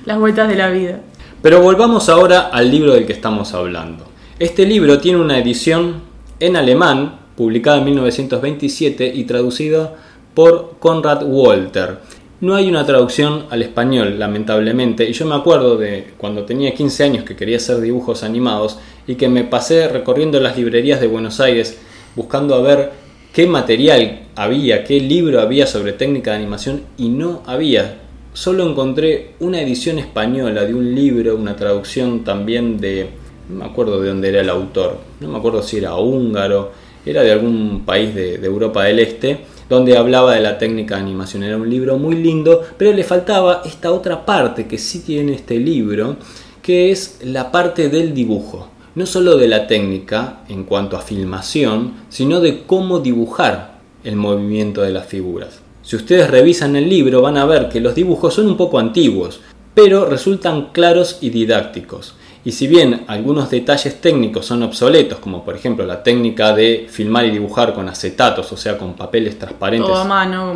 Las 0.06 0.20
vueltas 0.20 0.48
de 0.48 0.54
la 0.54 0.70
vida. 0.70 1.00
Pero 1.42 1.60
volvamos 1.60 2.08
ahora 2.08 2.42
al 2.52 2.70
libro 2.70 2.94
del 2.94 3.06
que 3.06 3.12
estamos 3.12 3.52
hablando. 3.54 4.04
Este 4.38 4.64
libro 4.64 5.00
tiene 5.00 5.18
una 5.18 5.36
edición 5.36 5.96
en 6.38 6.54
alemán, 6.54 7.18
publicada 7.34 7.78
en 7.78 7.86
1927 7.86 9.12
y 9.12 9.24
traducida 9.24 9.96
por 10.32 10.76
Conrad 10.78 11.24
Walter. 11.24 11.98
No 12.40 12.54
hay 12.54 12.68
una 12.68 12.86
traducción 12.86 13.46
al 13.50 13.62
español, 13.62 14.16
lamentablemente, 14.16 15.10
y 15.10 15.12
yo 15.12 15.26
me 15.26 15.34
acuerdo 15.34 15.76
de 15.76 16.12
cuando 16.16 16.44
tenía 16.44 16.72
15 16.72 17.02
años 17.02 17.24
que 17.24 17.34
quería 17.34 17.56
hacer 17.56 17.80
dibujos 17.80 18.22
animados 18.22 18.78
y 19.08 19.16
que 19.16 19.28
me 19.28 19.42
pasé 19.42 19.88
recorriendo 19.88 20.38
las 20.38 20.56
librerías 20.56 21.00
de 21.00 21.08
Buenos 21.08 21.40
Aires 21.40 21.80
buscando 22.14 22.54
a 22.54 22.60
ver 22.60 22.92
qué 23.32 23.48
material 23.48 24.20
había, 24.36 24.84
qué 24.84 25.00
libro 25.00 25.40
había 25.40 25.66
sobre 25.66 25.94
técnica 25.94 26.30
de 26.30 26.36
animación 26.36 26.82
y 26.96 27.08
no 27.08 27.42
había. 27.44 28.05
Solo 28.36 28.68
encontré 28.68 29.30
una 29.40 29.62
edición 29.62 29.98
española 29.98 30.66
de 30.66 30.74
un 30.74 30.94
libro, 30.94 31.36
una 31.36 31.56
traducción 31.56 32.22
también 32.22 32.76
de, 32.76 33.08
no 33.48 33.60
me 33.60 33.64
acuerdo 33.64 33.98
de 33.98 34.10
dónde 34.10 34.28
era 34.28 34.42
el 34.42 34.50
autor, 34.50 34.98
no 35.20 35.28
me 35.28 35.38
acuerdo 35.38 35.62
si 35.62 35.78
era 35.78 35.96
húngaro, 35.96 36.70
era 37.06 37.22
de 37.22 37.32
algún 37.32 37.84
país 37.86 38.14
de, 38.14 38.36
de 38.36 38.46
Europa 38.46 38.84
del 38.84 38.98
Este, 38.98 39.38
donde 39.70 39.96
hablaba 39.96 40.34
de 40.34 40.42
la 40.42 40.58
técnica 40.58 40.96
de 40.96 41.00
animación. 41.00 41.44
Era 41.44 41.56
un 41.56 41.70
libro 41.70 41.96
muy 41.96 42.16
lindo, 42.16 42.60
pero 42.76 42.92
le 42.92 43.04
faltaba 43.04 43.62
esta 43.64 43.90
otra 43.90 44.26
parte 44.26 44.66
que 44.66 44.76
sí 44.76 44.98
tiene 44.98 45.32
este 45.32 45.58
libro, 45.58 46.16
que 46.60 46.90
es 46.90 47.20
la 47.24 47.50
parte 47.50 47.88
del 47.88 48.12
dibujo. 48.12 48.68
No 48.96 49.06
solo 49.06 49.38
de 49.38 49.48
la 49.48 49.66
técnica 49.66 50.40
en 50.50 50.64
cuanto 50.64 50.98
a 50.98 51.00
filmación, 51.00 51.94
sino 52.10 52.40
de 52.40 52.64
cómo 52.66 52.98
dibujar 52.98 53.78
el 54.04 54.16
movimiento 54.16 54.82
de 54.82 54.90
las 54.90 55.06
figuras. 55.06 55.62
Si 55.86 55.94
ustedes 55.94 56.28
revisan 56.28 56.74
el 56.74 56.88
libro 56.88 57.22
van 57.22 57.36
a 57.36 57.44
ver 57.44 57.68
que 57.68 57.78
los 57.80 57.94
dibujos 57.94 58.34
son 58.34 58.48
un 58.48 58.56
poco 58.56 58.80
antiguos, 58.80 59.40
pero 59.72 60.04
resultan 60.04 60.70
claros 60.72 61.18
y 61.20 61.30
didácticos. 61.30 62.16
Y 62.44 62.50
si 62.50 62.66
bien 62.66 63.04
algunos 63.06 63.50
detalles 63.50 64.00
técnicos 64.00 64.46
son 64.46 64.64
obsoletos, 64.64 65.20
como 65.20 65.44
por 65.44 65.54
ejemplo 65.54 65.86
la 65.86 66.02
técnica 66.02 66.52
de 66.52 66.88
filmar 66.90 67.26
y 67.26 67.30
dibujar 67.30 67.72
con 67.72 67.88
acetatos, 67.88 68.50
o 68.50 68.56
sea, 68.56 68.76
con 68.76 68.94
papeles 68.94 69.38
transparentes. 69.38 69.88
Todo 69.88 70.00
a 70.00 70.04
mano, 70.04 70.54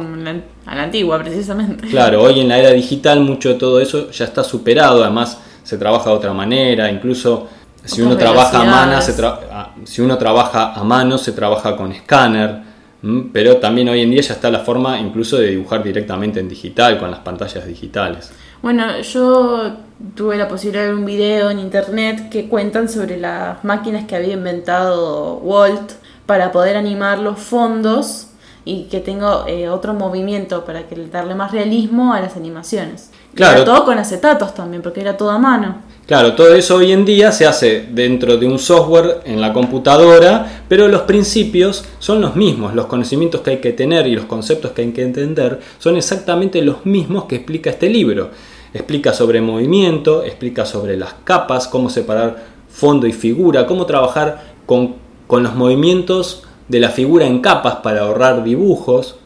a 0.67 0.75
la 0.75 0.83
antigua 0.83 1.17
precisamente. 1.21 1.87
Claro, 1.87 2.23
hoy 2.25 2.41
en 2.41 2.49
la 2.49 2.59
era 2.59 2.71
digital 2.71 3.21
mucho 3.21 3.51
de 3.51 3.55
todo 3.55 3.79
eso 3.79 4.11
ya 4.11 4.25
está 4.25 4.43
superado, 4.43 5.05
además 5.05 5.39
se 5.63 5.79
trabaja 5.79 6.11
de 6.11 6.17
otra 6.17 6.33
manera, 6.33 6.91
incluso 6.91 7.47
si 7.85 8.03
uno, 8.03 8.17
trabaja 8.17 8.63
a 8.63 8.65
mano, 8.65 9.01
se 9.01 9.17
tra- 9.17 9.69
si 9.85 10.03
uno 10.03 10.19
trabaja 10.19 10.73
a 10.75 10.83
mano 10.83 11.19
se 11.19 11.31
trabaja 11.31 11.77
con 11.77 11.93
escáner. 11.93 12.70
Pero 13.33 13.57
también 13.57 13.89
hoy 13.89 14.03
en 14.03 14.11
día 14.11 14.21
ya 14.21 14.35
está 14.35 14.51
la 14.51 14.61
forma 14.61 14.99
incluso 14.99 15.39
de 15.39 15.49
dibujar 15.49 15.83
directamente 15.83 16.41
en 16.41 16.49
digital, 16.49 16.99
con 16.99 17.11
las 17.11 17.21
pantallas 17.21 17.67
digitales. 17.67 18.31
Bueno, 18.63 19.01
yo 19.01 19.73
tuve 20.15 20.37
la 20.37 20.49
posibilidad 20.49 20.83
de 20.83 20.89
ver 20.89 20.97
un 20.97 21.07
video 21.07 21.51
en 21.51 21.59
internet 21.59 22.29
que 22.29 22.49
cuentan 22.49 22.89
sobre 22.89 23.17
las 23.17 23.65
máquinas 23.65 24.05
que 24.07 24.17
había 24.17 24.35
inventado 24.35 25.37
Walt 25.39 25.93
para 26.27 26.53
poder 26.53 26.77
animar 26.77 27.19
los 27.21 27.39
fondos 27.39 28.29
y 28.65 28.85
que 28.85 29.01
tenga 29.01 29.49
eh, 29.49 29.69
otro 29.71 29.95
movimiento 29.95 30.65
para 30.67 30.87
que 30.87 30.95
darle 31.07 31.35
más 31.35 31.53
realismo 31.53 32.13
a 32.13 32.21
las 32.21 32.37
animaciones. 32.37 33.11
Claro. 33.35 33.57
Era 33.57 33.65
todo 33.65 33.85
con 33.87 33.99
acetatos 33.99 34.55
también, 34.55 34.83
porque 34.83 35.01
era 35.01 35.17
todo 35.17 35.31
a 35.31 35.39
mano. 35.39 35.77
Claro, 36.11 36.35
todo 36.35 36.57
eso 36.57 36.75
hoy 36.75 36.91
en 36.91 37.05
día 37.05 37.31
se 37.31 37.47
hace 37.47 37.87
dentro 37.89 38.37
de 38.37 38.45
un 38.45 38.59
software 38.59 39.21
en 39.27 39.41
la 39.41 39.53
computadora, 39.53 40.65
pero 40.69 40.89
los 40.89 41.03
principios 41.03 41.85
son 42.01 42.21
los 42.21 42.35
mismos, 42.35 42.75
los 42.75 42.87
conocimientos 42.87 43.43
que 43.43 43.51
hay 43.51 43.57
que 43.59 43.73
tener 43.73 44.09
y 44.09 44.17
los 44.17 44.25
conceptos 44.25 44.73
que 44.73 44.83
hay 44.83 44.91
que 44.91 45.05
entender 45.05 45.61
son 45.79 45.97
exactamente 45.97 46.63
los 46.63 46.85
mismos 46.85 47.27
que 47.27 47.37
explica 47.37 47.71
este 47.71 47.89
libro. 47.89 48.31
Explica 48.75 49.13
sobre 49.13 49.41
movimiento, 49.41 50.25
explica 50.25 50.67
sobre 50.67 50.97
las 50.97 51.15
capas, 51.23 51.69
cómo 51.69 51.89
separar 51.89 52.45
fondo 52.69 53.07
y 53.07 53.13
figura, 53.13 53.69
cómo 53.69 53.87
trabajar 53.87 54.55
con, 54.67 54.97
con 55.29 55.45
los 55.45 55.55
movimientos 55.55 56.43
de 56.67 56.81
la 56.81 56.89
figura 56.89 57.25
en 57.25 57.39
capas 57.39 57.77
para 57.85 58.01
ahorrar 58.01 58.43
dibujos. 58.43 59.20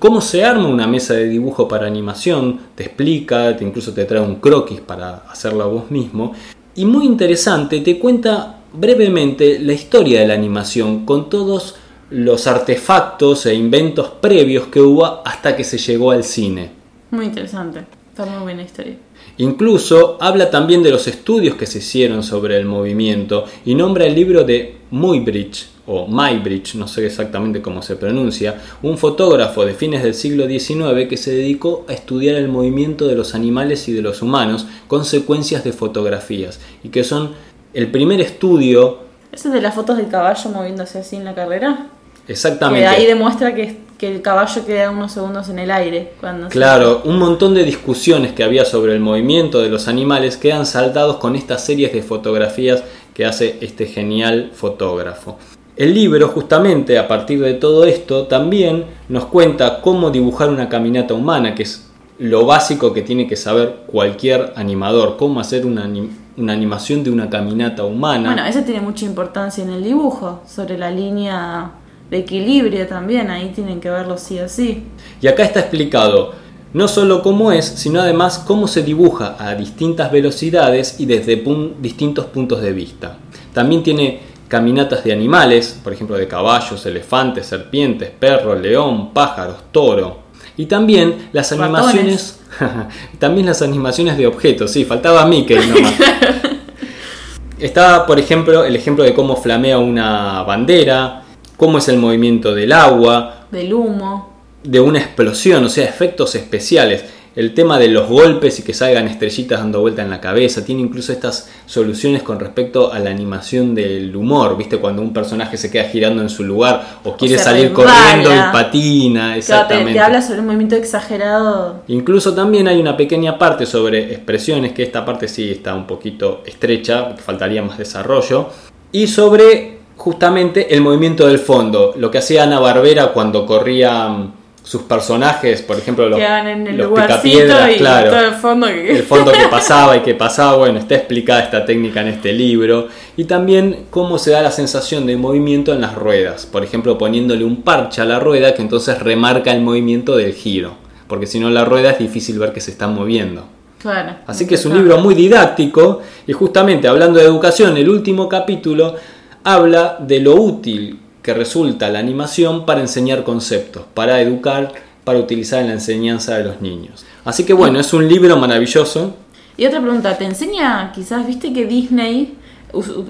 ¿Cómo 0.00 0.20
se 0.20 0.44
arma 0.44 0.66
una 0.66 0.88
mesa 0.88 1.14
de 1.14 1.28
dibujo 1.28 1.68
para 1.68 1.86
animación? 1.86 2.58
Te 2.74 2.84
explica, 2.84 3.56
te 3.56 3.64
incluso 3.64 3.92
te 3.92 4.04
trae 4.04 4.20
un 4.20 4.36
croquis 4.36 4.80
para 4.80 5.22
hacerlo 5.30 5.70
vos 5.70 5.90
mismo. 5.92 6.32
Y 6.74 6.84
muy 6.84 7.06
interesante, 7.06 7.80
te 7.80 7.96
cuenta 7.96 8.62
brevemente 8.72 9.60
la 9.60 9.72
historia 9.72 10.20
de 10.20 10.26
la 10.26 10.34
animación 10.34 11.06
con 11.06 11.30
todos 11.30 11.76
los 12.10 12.48
artefactos 12.48 13.46
e 13.46 13.54
inventos 13.54 14.08
previos 14.20 14.66
que 14.66 14.80
hubo 14.80 15.22
hasta 15.24 15.54
que 15.54 15.62
se 15.62 15.78
llegó 15.78 16.10
al 16.10 16.24
cine. 16.24 16.70
Muy 17.12 17.26
interesante. 17.26 17.84
Está 18.10 18.26
muy 18.26 18.42
buena 18.42 18.62
historia. 18.62 18.96
Incluso 19.38 20.18
habla 20.20 20.50
también 20.50 20.82
de 20.82 20.90
los 20.90 21.06
estudios 21.06 21.54
que 21.54 21.66
se 21.66 21.78
hicieron 21.78 22.24
sobre 22.24 22.56
el 22.56 22.64
movimiento 22.64 23.44
y 23.64 23.76
nombra 23.76 24.06
el 24.06 24.16
libro 24.16 24.42
de 24.42 24.78
Muybridge 24.90 25.68
o 25.92 26.06
Maybridge, 26.06 26.76
no 26.76 26.86
sé 26.86 27.04
exactamente 27.04 27.60
cómo 27.60 27.82
se 27.82 27.96
pronuncia, 27.96 28.60
un 28.82 28.96
fotógrafo 28.96 29.64
de 29.66 29.74
fines 29.74 30.04
del 30.04 30.14
siglo 30.14 30.46
XIX 30.46 31.08
que 31.08 31.16
se 31.16 31.32
dedicó 31.32 31.84
a 31.88 31.92
estudiar 31.92 32.36
el 32.36 32.46
movimiento 32.48 33.08
de 33.08 33.16
los 33.16 33.34
animales 33.34 33.88
y 33.88 33.92
de 33.92 34.00
los 34.02 34.22
humanos 34.22 34.66
con 34.86 35.04
secuencias 35.04 35.64
de 35.64 35.72
fotografías 35.72 36.60
y 36.84 36.90
que 36.90 37.02
son 37.02 37.32
el 37.74 37.90
primer 37.90 38.20
estudio 38.20 38.98
¿Ese 39.32 39.48
es 39.48 39.54
de 39.54 39.60
las 39.60 39.74
fotos 39.74 39.96
del 39.96 40.08
caballo 40.08 40.50
moviéndose 40.50 40.98
así 41.00 41.16
en 41.16 41.24
la 41.24 41.34
carrera? 41.34 41.86
Que 42.26 42.32
exactamente. 42.34 42.86
ahí 42.86 43.06
demuestra 43.06 43.54
que, 43.54 43.78
que 43.98 44.12
el 44.14 44.22
caballo 44.22 44.64
queda 44.64 44.90
unos 44.90 45.10
segundos 45.12 45.48
en 45.48 45.58
el 45.58 45.70
aire. 45.72 46.12
cuando 46.20 46.46
se- 46.46 46.52
Claro, 46.52 47.02
un 47.04 47.18
montón 47.18 47.54
de 47.54 47.64
discusiones 47.64 48.32
que 48.32 48.44
había 48.44 48.64
sobre 48.64 48.92
el 48.92 49.00
movimiento 49.00 49.60
de 49.60 49.68
los 49.68 49.88
animales 49.88 50.36
quedan 50.36 50.66
saltados 50.66 51.16
con 51.16 51.34
estas 51.34 51.64
series 51.64 51.92
de 51.92 52.02
fotografías 52.02 52.84
que 53.14 53.24
hace 53.24 53.58
este 53.60 53.86
genial 53.86 54.50
fotógrafo. 54.54 55.38
El 55.80 55.94
libro, 55.94 56.28
justamente 56.28 56.98
a 56.98 57.08
partir 57.08 57.40
de 57.40 57.54
todo 57.54 57.86
esto, 57.86 58.26
también 58.26 58.84
nos 59.08 59.24
cuenta 59.24 59.80
cómo 59.80 60.10
dibujar 60.10 60.50
una 60.50 60.68
caminata 60.68 61.14
humana, 61.14 61.54
que 61.54 61.62
es 61.62 61.88
lo 62.18 62.44
básico 62.44 62.92
que 62.92 63.00
tiene 63.00 63.26
que 63.26 63.34
saber 63.34 63.84
cualquier 63.86 64.52
animador, 64.56 65.16
cómo 65.16 65.40
hacer 65.40 65.64
una, 65.64 65.86
anim- 65.86 66.10
una 66.36 66.52
animación 66.52 67.02
de 67.02 67.10
una 67.10 67.30
caminata 67.30 67.82
humana. 67.86 68.34
Bueno, 68.34 68.46
eso 68.46 68.60
tiene 68.60 68.82
mucha 68.82 69.06
importancia 69.06 69.64
en 69.64 69.70
el 69.70 69.82
dibujo, 69.82 70.42
sobre 70.46 70.76
la 70.76 70.90
línea 70.90 71.70
de 72.10 72.18
equilibrio 72.18 72.86
también, 72.86 73.30
ahí 73.30 73.50
tienen 73.54 73.80
que 73.80 73.88
verlo 73.88 74.18
sí 74.18 74.38
o 74.38 74.50
sí. 74.50 74.82
Y 75.22 75.28
acá 75.28 75.44
está 75.44 75.60
explicado 75.60 76.32
no 76.74 76.88
solo 76.88 77.22
cómo 77.22 77.52
es, 77.52 77.64
sino 77.64 78.02
además 78.02 78.38
cómo 78.46 78.68
se 78.68 78.82
dibuja 78.82 79.34
a 79.38 79.54
distintas 79.54 80.12
velocidades 80.12 81.00
y 81.00 81.06
desde 81.06 81.42
pun- 81.42 81.76
distintos 81.80 82.26
puntos 82.26 82.60
de 82.60 82.72
vista. 82.74 83.16
También 83.54 83.82
tiene 83.82 84.28
caminatas 84.50 85.04
de 85.04 85.12
animales, 85.12 85.78
por 85.82 85.92
ejemplo 85.92 86.16
de 86.16 86.26
caballos, 86.26 86.84
elefantes, 86.84 87.46
serpientes, 87.46 88.10
perro, 88.10 88.56
león, 88.56 89.14
pájaros, 89.14 89.58
toro. 89.70 90.18
Y 90.56 90.66
también 90.66 91.30
las 91.32 91.52
animaciones, 91.52 92.40
también 93.20 93.46
las 93.46 93.62
animaciones 93.62 94.18
de 94.18 94.26
objetos, 94.26 94.72
sí, 94.72 94.84
faltaba 94.84 95.24
Mickey 95.24 95.56
nomás. 95.56 95.94
Está, 97.60 98.04
por 98.06 98.18
ejemplo, 98.18 98.64
el 98.64 98.74
ejemplo 98.74 99.04
de 99.04 99.14
cómo 99.14 99.36
flamea 99.36 99.78
una 99.78 100.42
bandera, 100.42 101.22
cómo 101.56 101.78
es 101.78 101.88
el 101.88 101.98
movimiento 101.98 102.52
del 102.52 102.72
agua, 102.72 103.46
Del 103.52 103.72
humo. 103.72 104.32
de 104.64 104.80
una 104.80 104.98
explosión, 104.98 105.64
o 105.64 105.68
sea, 105.68 105.84
efectos 105.84 106.34
especiales 106.34 107.04
el 107.36 107.54
tema 107.54 107.78
de 107.78 107.88
los 107.88 108.08
golpes 108.08 108.58
y 108.58 108.62
que 108.62 108.74
salgan 108.74 109.06
estrellitas 109.06 109.60
dando 109.60 109.80
vuelta 109.80 110.02
en 110.02 110.10
la 110.10 110.20
cabeza. 110.20 110.64
Tiene 110.64 110.82
incluso 110.82 111.12
estas 111.12 111.48
soluciones 111.66 112.22
con 112.22 112.40
respecto 112.40 112.92
a 112.92 112.98
la 112.98 113.10
animación 113.10 113.74
del 113.74 114.14
humor, 114.16 114.56
¿viste? 114.56 114.78
Cuando 114.78 115.02
un 115.02 115.12
personaje 115.12 115.56
se 115.56 115.70
queda 115.70 115.84
girando 115.84 116.22
en 116.22 116.28
su 116.28 116.44
lugar 116.44 116.98
o 117.04 117.16
quiere 117.16 117.38
salir 117.38 117.72
corriendo 117.72 118.34
y 118.34 118.52
patina, 118.52 119.36
exactamente. 119.36 119.92
te, 119.92 120.00
habla 120.00 120.22
sobre 120.22 120.40
un 120.40 120.46
movimiento 120.46 120.76
exagerado. 120.76 121.82
Incluso 121.88 122.34
también 122.34 122.66
hay 122.68 122.80
una 122.80 122.96
pequeña 122.96 123.38
parte 123.38 123.66
sobre 123.66 124.12
expresiones, 124.12 124.72
que 124.72 124.82
esta 124.82 125.04
parte 125.04 125.28
sí 125.28 125.50
está 125.50 125.74
un 125.74 125.86
poquito 125.86 126.42
estrecha, 126.46 127.14
faltaría 127.16 127.62
más 127.62 127.78
desarrollo. 127.78 128.48
Y 128.92 129.06
sobre 129.06 129.78
justamente 129.96 130.74
el 130.74 130.80
movimiento 130.80 131.26
del 131.26 131.38
fondo, 131.38 131.92
lo 131.96 132.10
que 132.10 132.18
hacía 132.18 132.44
Ana 132.44 132.58
Barbera 132.58 133.12
cuando 133.12 133.44
corría 133.44 134.30
sus 134.62 134.82
personajes, 134.82 135.62
por 135.62 135.78
ejemplo, 135.78 136.08
los, 136.08 136.20
en 136.20 136.66
el 136.66 136.76
los 136.76 136.90
picapiedras, 136.90 137.70
claro, 137.76 138.20
el 138.20 138.34
fondo, 138.34 138.66
que... 138.66 138.90
el 138.98 139.02
fondo 139.02 139.32
que 139.32 139.46
pasaba 139.50 139.96
y 139.96 140.00
que 140.00 140.14
pasaba, 140.14 140.56
bueno, 140.56 140.78
está 140.78 140.94
explicada 140.94 141.40
esta 141.40 141.64
técnica 141.64 142.02
en 142.02 142.08
este 142.08 142.32
libro. 142.32 142.88
Y 143.16 143.24
también 143.24 143.86
cómo 143.90 144.18
se 144.18 144.30
da 144.30 144.42
la 144.42 144.50
sensación 144.50 145.06
de 145.06 145.16
movimiento 145.16 145.72
en 145.72 145.80
las 145.80 145.94
ruedas, 145.94 146.46
por 146.46 146.62
ejemplo, 146.62 146.98
poniéndole 146.98 147.44
un 147.44 147.62
parche 147.62 148.02
a 148.02 148.04
la 148.04 148.20
rueda 148.20 148.54
que 148.54 148.62
entonces 148.62 148.98
remarca 149.00 149.52
el 149.52 149.62
movimiento 149.62 150.16
del 150.16 150.34
giro, 150.34 150.74
porque 151.08 151.26
si 151.26 151.40
no 151.40 151.50
la 151.50 151.64
rueda 151.64 151.90
es 151.90 151.98
difícil 151.98 152.38
ver 152.38 152.52
que 152.52 152.60
se 152.60 152.70
está 152.70 152.86
moviendo. 152.86 153.46
Claro, 153.78 154.16
Así 154.26 154.46
que 154.46 154.56
es 154.56 154.66
un 154.66 154.74
libro 154.74 154.98
muy 154.98 155.14
didáctico 155.14 156.02
y 156.26 156.32
justamente 156.32 156.86
hablando 156.86 157.18
de 157.18 157.24
educación, 157.24 157.78
el 157.78 157.88
último 157.88 158.28
capítulo 158.28 158.94
habla 159.42 159.96
de 160.00 160.20
lo 160.20 160.34
útil 160.34 160.98
que 161.22 161.34
resulta 161.34 161.90
la 161.90 161.98
animación 161.98 162.66
para 162.66 162.80
enseñar 162.80 163.24
conceptos, 163.24 163.84
para 163.94 164.20
educar, 164.20 164.72
para 165.04 165.18
utilizar 165.18 165.60
en 165.60 165.68
la 165.68 165.74
enseñanza 165.74 166.36
de 166.36 166.44
los 166.44 166.60
niños. 166.60 167.04
Así 167.24 167.44
que 167.44 167.52
bueno, 167.52 167.80
es 167.80 167.92
un 167.92 168.08
libro 168.08 168.36
maravilloso. 168.36 169.14
Y 169.56 169.66
otra 169.66 169.80
pregunta, 169.80 170.16
¿te 170.16 170.24
enseña, 170.24 170.92
quizás 170.94 171.26
viste 171.26 171.52
que 171.52 171.66
Disney 171.66 172.38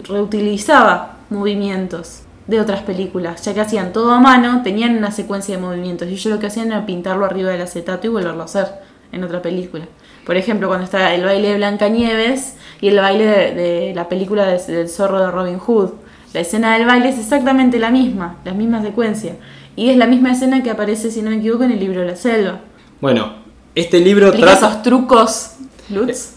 reutilizaba 0.08 1.18
movimientos 1.30 2.22
de 2.46 2.60
otras 2.60 2.82
películas, 2.82 3.44
ya 3.44 3.54
que 3.54 3.60
hacían 3.60 3.92
todo 3.92 4.10
a 4.10 4.18
mano, 4.18 4.62
tenían 4.64 4.96
una 4.96 5.12
secuencia 5.12 5.56
de 5.56 5.62
movimientos 5.62 6.08
y 6.08 6.12
ellos 6.12 6.26
lo 6.26 6.40
que 6.40 6.48
hacían 6.48 6.72
era 6.72 6.84
pintarlo 6.84 7.24
arriba 7.24 7.50
del 7.50 7.62
acetato 7.62 8.08
y 8.08 8.10
volverlo 8.10 8.42
a 8.42 8.46
hacer 8.46 8.66
en 9.12 9.22
otra 9.22 9.40
película. 9.40 9.86
Por 10.26 10.36
ejemplo, 10.36 10.66
cuando 10.66 10.84
está 10.84 11.14
el 11.14 11.24
baile 11.24 11.48
de 11.48 11.56
Blancanieves 11.56 12.56
y 12.80 12.88
el 12.88 12.96
baile 12.96 13.26
de, 13.54 13.92
la 13.94 14.08
película 14.08 14.46
del 14.46 14.88
zorro 14.88 15.20
de 15.20 15.30
Robin 15.30 15.58
Hood 15.58 15.90
la 16.32 16.40
escena 16.40 16.76
del 16.76 16.86
baile 16.86 17.08
es 17.08 17.18
exactamente 17.18 17.78
la 17.78 17.90
misma, 17.90 18.36
la 18.44 18.52
misma 18.52 18.82
secuencia. 18.82 19.36
Y 19.76 19.90
es 19.90 19.96
la 19.96 20.06
misma 20.06 20.32
escena 20.32 20.62
que 20.62 20.70
aparece, 20.70 21.10
si 21.10 21.22
no 21.22 21.30
me 21.30 21.36
equivoco, 21.36 21.64
en 21.64 21.72
el 21.72 21.80
libro 21.80 22.00
de 22.00 22.06
la 22.06 22.16
selva. 22.16 22.60
Bueno, 23.00 23.34
este 23.74 24.00
libro 24.00 24.30
trata... 24.32 24.52
esos 24.52 24.82
trucos, 24.82 25.52
Lutz? 25.88 26.34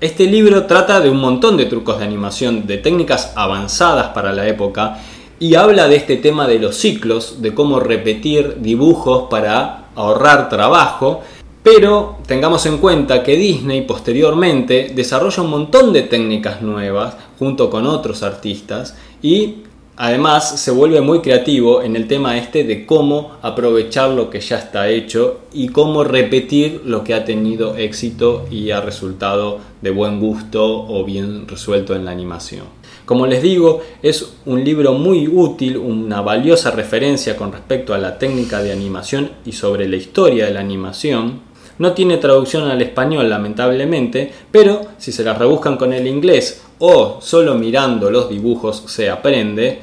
Este 0.00 0.26
libro 0.26 0.66
trata 0.66 1.00
de 1.00 1.10
un 1.10 1.18
montón 1.18 1.56
de 1.56 1.66
trucos 1.66 1.98
de 1.98 2.04
animación, 2.04 2.66
de 2.66 2.78
técnicas 2.78 3.32
avanzadas 3.34 4.08
para 4.08 4.32
la 4.32 4.46
época, 4.46 4.98
y 5.38 5.54
habla 5.54 5.88
de 5.88 5.96
este 5.96 6.16
tema 6.16 6.46
de 6.46 6.58
los 6.58 6.76
ciclos, 6.76 7.42
de 7.42 7.54
cómo 7.54 7.80
repetir 7.80 8.56
dibujos 8.60 9.28
para 9.30 9.86
ahorrar 9.94 10.48
trabajo, 10.48 11.22
pero 11.62 12.18
tengamos 12.26 12.64
en 12.66 12.78
cuenta 12.78 13.22
que 13.22 13.36
Disney 13.36 13.82
posteriormente 13.82 14.92
desarrolla 14.94 15.42
un 15.42 15.50
montón 15.50 15.92
de 15.92 16.02
técnicas 16.02 16.62
nuevas 16.62 17.16
junto 17.38 17.70
con 17.70 17.86
otros 17.86 18.22
artistas 18.22 18.96
y 19.22 19.56
además 19.96 20.60
se 20.60 20.70
vuelve 20.70 21.00
muy 21.00 21.20
creativo 21.20 21.82
en 21.82 21.96
el 21.96 22.06
tema 22.06 22.36
este 22.36 22.64
de 22.64 22.86
cómo 22.86 23.32
aprovechar 23.42 24.10
lo 24.10 24.30
que 24.30 24.40
ya 24.40 24.58
está 24.58 24.88
hecho 24.88 25.40
y 25.52 25.68
cómo 25.68 26.04
repetir 26.04 26.82
lo 26.84 27.02
que 27.02 27.14
ha 27.14 27.24
tenido 27.24 27.76
éxito 27.76 28.46
y 28.50 28.70
ha 28.70 28.80
resultado 28.80 29.60
de 29.80 29.90
buen 29.90 30.20
gusto 30.20 30.86
o 30.86 31.04
bien 31.04 31.48
resuelto 31.48 31.94
en 31.94 32.04
la 32.04 32.10
animación. 32.10 32.64
Como 33.06 33.28
les 33.28 33.40
digo, 33.40 33.82
es 34.02 34.34
un 34.46 34.64
libro 34.64 34.94
muy 34.94 35.28
útil, 35.28 35.76
una 35.76 36.22
valiosa 36.22 36.72
referencia 36.72 37.36
con 37.36 37.52
respecto 37.52 37.94
a 37.94 37.98
la 37.98 38.18
técnica 38.18 38.60
de 38.60 38.72
animación 38.72 39.30
y 39.44 39.52
sobre 39.52 39.88
la 39.88 39.94
historia 39.94 40.46
de 40.46 40.52
la 40.52 40.60
animación 40.60 41.45
no 41.78 41.92
tiene 41.92 42.16
traducción 42.16 42.68
al 42.70 42.80
español 42.82 43.28
lamentablemente, 43.28 44.32
pero 44.50 44.80
si 44.98 45.12
se 45.12 45.24
las 45.24 45.38
rebuscan 45.38 45.76
con 45.76 45.92
el 45.92 46.06
inglés 46.06 46.62
o 46.78 47.18
solo 47.20 47.54
mirando 47.54 48.10
los 48.10 48.28
dibujos 48.28 48.84
se 48.86 49.10
aprende, 49.10 49.80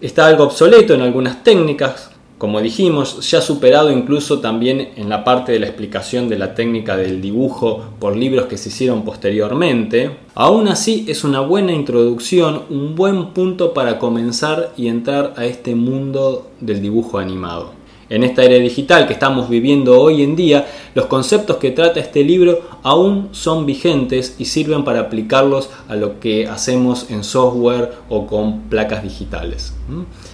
está 0.00 0.26
algo 0.26 0.44
obsoleto 0.44 0.94
en 0.94 1.02
algunas 1.02 1.42
técnicas, 1.42 2.10
como 2.38 2.60
dijimos, 2.60 3.28
ya 3.28 3.40
superado 3.40 3.90
incluso 3.90 4.38
también 4.38 4.90
en 4.94 5.08
la 5.08 5.24
parte 5.24 5.50
de 5.50 5.58
la 5.58 5.66
explicación 5.66 6.28
de 6.28 6.38
la 6.38 6.54
técnica 6.54 6.96
del 6.96 7.20
dibujo 7.20 7.82
por 7.98 8.16
libros 8.16 8.46
que 8.46 8.56
se 8.56 8.68
hicieron 8.68 9.04
posteriormente. 9.04 10.18
Aún 10.36 10.68
así 10.68 11.04
es 11.08 11.24
una 11.24 11.40
buena 11.40 11.72
introducción, 11.72 12.62
un 12.70 12.94
buen 12.94 13.30
punto 13.30 13.74
para 13.74 13.98
comenzar 13.98 14.72
y 14.76 14.86
entrar 14.86 15.34
a 15.36 15.46
este 15.46 15.74
mundo 15.74 16.48
del 16.60 16.80
dibujo 16.80 17.18
animado. 17.18 17.77
En 18.10 18.24
esta 18.24 18.42
era 18.42 18.54
digital 18.54 19.06
que 19.06 19.12
estamos 19.12 19.50
viviendo 19.50 20.00
hoy 20.00 20.22
en 20.22 20.34
día, 20.34 20.66
los 20.94 21.06
conceptos 21.06 21.58
que 21.58 21.70
trata 21.72 22.00
este 22.00 22.24
libro 22.24 22.60
aún 22.82 23.28
son 23.32 23.66
vigentes 23.66 24.36
y 24.38 24.46
sirven 24.46 24.82
para 24.82 25.00
aplicarlos 25.00 25.68
a 25.88 25.94
lo 25.94 26.18
que 26.18 26.48
hacemos 26.48 27.10
en 27.10 27.22
software 27.22 27.92
o 28.08 28.26
con 28.26 28.62
placas 28.62 29.02
digitales. 29.02 29.74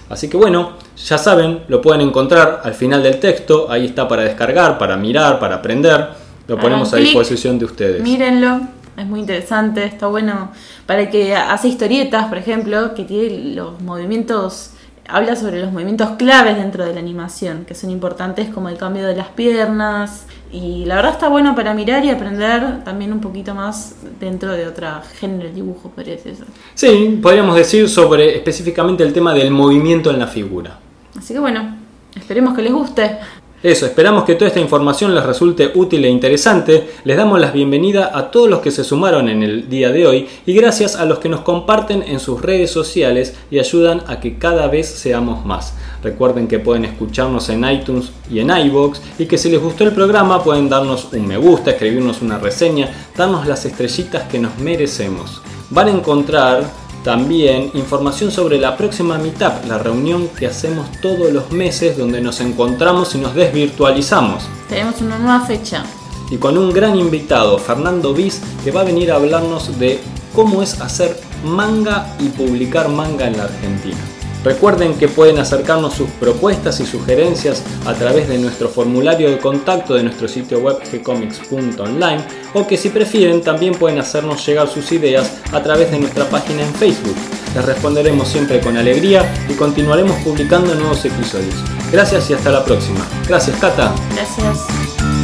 Así 0.09 0.29
que 0.29 0.37
bueno, 0.37 0.71
ya 1.05 1.17
saben, 1.17 1.63
lo 1.67 1.81
pueden 1.81 2.01
encontrar 2.01 2.61
al 2.63 2.73
final 2.73 3.03
del 3.03 3.19
texto, 3.19 3.69
ahí 3.69 3.85
está 3.85 4.07
para 4.07 4.23
descargar, 4.23 4.77
para 4.77 4.95
mirar, 4.95 5.39
para 5.39 5.55
aprender, 5.55 6.07
lo 6.47 6.57
ponemos 6.57 6.93
a 6.93 6.97
disposición 6.97 7.59
de 7.59 7.65
ustedes. 7.65 8.01
Mírenlo, 8.01 8.61
es 8.95 9.05
muy 9.05 9.19
interesante, 9.19 9.83
está 9.83 10.07
bueno 10.07 10.51
para 10.85 11.09
que 11.09 11.35
hace 11.35 11.67
historietas, 11.67 12.27
por 12.27 12.37
ejemplo, 12.37 12.93
que 12.93 13.03
tiene 13.03 13.55
los 13.55 13.81
movimientos 13.81 14.71
habla 15.07 15.35
sobre 15.35 15.61
los 15.61 15.71
movimientos 15.71 16.11
claves 16.17 16.57
dentro 16.57 16.85
de 16.85 16.93
la 16.93 16.99
animación, 16.99 17.65
que 17.65 17.75
son 17.75 17.89
importantes 17.89 18.49
como 18.49 18.69
el 18.69 18.77
cambio 18.77 19.05
de 19.05 19.15
las 19.15 19.29
piernas. 19.29 20.25
Y 20.51 20.85
la 20.85 20.95
verdad 20.95 21.13
está 21.13 21.27
bueno 21.27 21.55
para 21.55 21.73
mirar 21.73 22.03
y 22.05 22.09
aprender 22.09 22.83
también 22.83 23.11
un 23.11 23.19
poquito 23.19 23.53
más 23.53 23.95
dentro 24.19 24.53
de 24.53 24.67
otra 24.67 25.03
género 25.19 25.49
de 25.49 25.53
dibujo, 25.53 25.89
parece 25.89 26.31
eso. 26.31 26.45
Sí, 26.73 27.19
podríamos 27.21 27.55
decir 27.55 27.89
sobre 27.89 28.35
específicamente 28.35 29.03
el 29.03 29.13
tema 29.13 29.33
del 29.33 29.51
movimiento 29.51 30.11
en 30.11 30.19
la 30.19 30.27
figura. 30.27 30.79
Así 31.17 31.33
que 31.33 31.39
bueno, 31.39 31.75
esperemos 32.15 32.55
que 32.55 32.61
les 32.61 32.73
guste. 32.73 33.17
Eso, 33.65 33.87
esperamos 33.87 34.25
que 34.25 34.35
toda 34.35 34.49
esta 34.49 34.59
información 34.59 35.15
les 35.15 35.25
resulte 35.25 35.71
útil 35.73 36.05
e 36.05 36.07
interesante. 36.07 36.87
Les 37.03 37.17
damos 37.17 37.39
la 37.39 37.49
bienvenida 37.49 38.11
a 38.13 38.29
todos 38.29 38.47
los 38.47 38.59
que 38.59 38.69
se 38.69 38.83
sumaron 38.83 39.27
en 39.27 39.41
el 39.41 39.67
día 39.67 39.91
de 39.91 40.05
hoy 40.05 40.27
y 40.45 40.53
gracias 40.53 40.95
a 40.95 41.05
los 41.05 41.17
que 41.17 41.29
nos 41.29 41.41
comparten 41.41 42.03
en 42.03 42.19
sus 42.19 42.43
redes 42.43 42.69
sociales 42.69 43.35
y 43.49 43.57
ayudan 43.57 44.03
a 44.05 44.19
que 44.19 44.37
cada 44.37 44.67
vez 44.67 44.87
seamos 44.87 45.47
más. 45.47 45.73
Recuerden 46.03 46.47
que 46.47 46.59
pueden 46.59 46.85
escucharnos 46.85 47.49
en 47.49 47.67
iTunes 47.67 48.11
y 48.29 48.37
en 48.37 48.55
iBox 48.55 49.01
y 49.17 49.25
que 49.25 49.39
si 49.39 49.49
les 49.49 49.59
gustó 49.59 49.83
el 49.83 49.93
programa 49.93 50.43
pueden 50.43 50.69
darnos 50.69 51.11
un 51.11 51.25
me 51.25 51.37
gusta, 51.37 51.71
escribirnos 51.71 52.21
una 52.21 52.37
reseña, 52.37 52.91
darnos 53.17 53.47
las 53.47 53.65
estrellitas 53.65 54.27
que 54.29 54.37
nos 54.37 54.55
merecemos. 54.59 55.41
Van 55.71 55.87
a 55.87 55.91
encontrar 55.91 56.65
también 57.05 57.69
información 57.75 58.31
sobre 58.31 58.57
la 58.57 58.75
próxima 58.75 59.19
Meetup, 59.19 59.65
la 59.67 59.77
reunión 59.77 60.27
que 60.27 60.47
hacemos 60.47 60.91
todos 61.01 61.31
los 61.31 61.51
meses 61.51 61.95
donde 61.99 62.19
nos 62.19 62.41
encontramos 62.41 63.13
y 63.13 63.19
nos 63.19 63.35
desvirtualizamos. 63.35 64.49
Tenemos 64.67 64.99
una 65.01 65.19
nueva 65.19 65.45
fecha. 65.45 65.85
Y 66.31 66.37
con 66.37 66.57
un 66.57 66.73
gran 66.73 66.97
invitado, 66.97 67.59
Fernando 67.59 68.11
Bis, 68.15 68.41
que 68.63 68.71
va 68.71 68.81
a 68.81 68.85
venir 68.85 69.11
a 69.11 69.17
hablarnos 69.17 69.77
de 69.77 69.99
cómo 70.33 70.63
es 70.63 70.81
hacer 70.81 71.15
manga 71.45 72.15
y 72.19 72.29
publicar 72.29 72.89
manga 72.89 73.27
en 73.27 73.37
la 73.37 73.43
Argentina. 73.43 74.14
Recuerden 74.45 74.93
que 74.93 75.07
pueden 75.07 75.39
acercarnos 75.39 75.95
sus 75.95 76.07
propuestas 76.11 76.79
y 76.79 76.85
sugerencias 76.85 77.63
a 77.83 77.95
través 77.95 78.29
de 78.29 78.37
nuestro 78.37 78.69
formulario 78.69 79.31
de 79.31 79.39
contacto 79.39 79.95
de 79.95 80.03
nuestro 80.03 80.27
sitio 80.27 80.59
web 80.59 80.77
gcomics.online 80.91 82.23
o 82.53 82.67
que 82.67 82.77
si 82.77 82.89
prefieren 82.89 83.41
también 83.41 83.73
pueden 83.73 83.97
hacernos 83.97 84.45
llegar 84.45 84.67
sus 84.67 84.91
ideas 84.91 85.39
a 85.51 85.63
través 85.63 85.89
de 85.89 85.97
nuestra 85.97 86.29
página 86.29 86.61
en 86.61 86.73
Facebook. 86.75 87.15
Les 87.55 87.65
responderemos 87.65 88.27
siempre 88.27 88.59
con 88.61 88.77
alegría 88.77 89.33
y 89.49 89.53
continuaremos 89.53 90.15
publicando 90.23 90.75
nuevos 90.75 91.03
episodios. 91.03 91.55
Gracias 91.91 92.29
y 92.29 92.33
hasta 92.33 92.51
la 92.51 92.63
próxima. 92.63 92.99
Gracias, 93.27 93.57
Cata. 93.59 93.95
Gracias. 94.13 95.14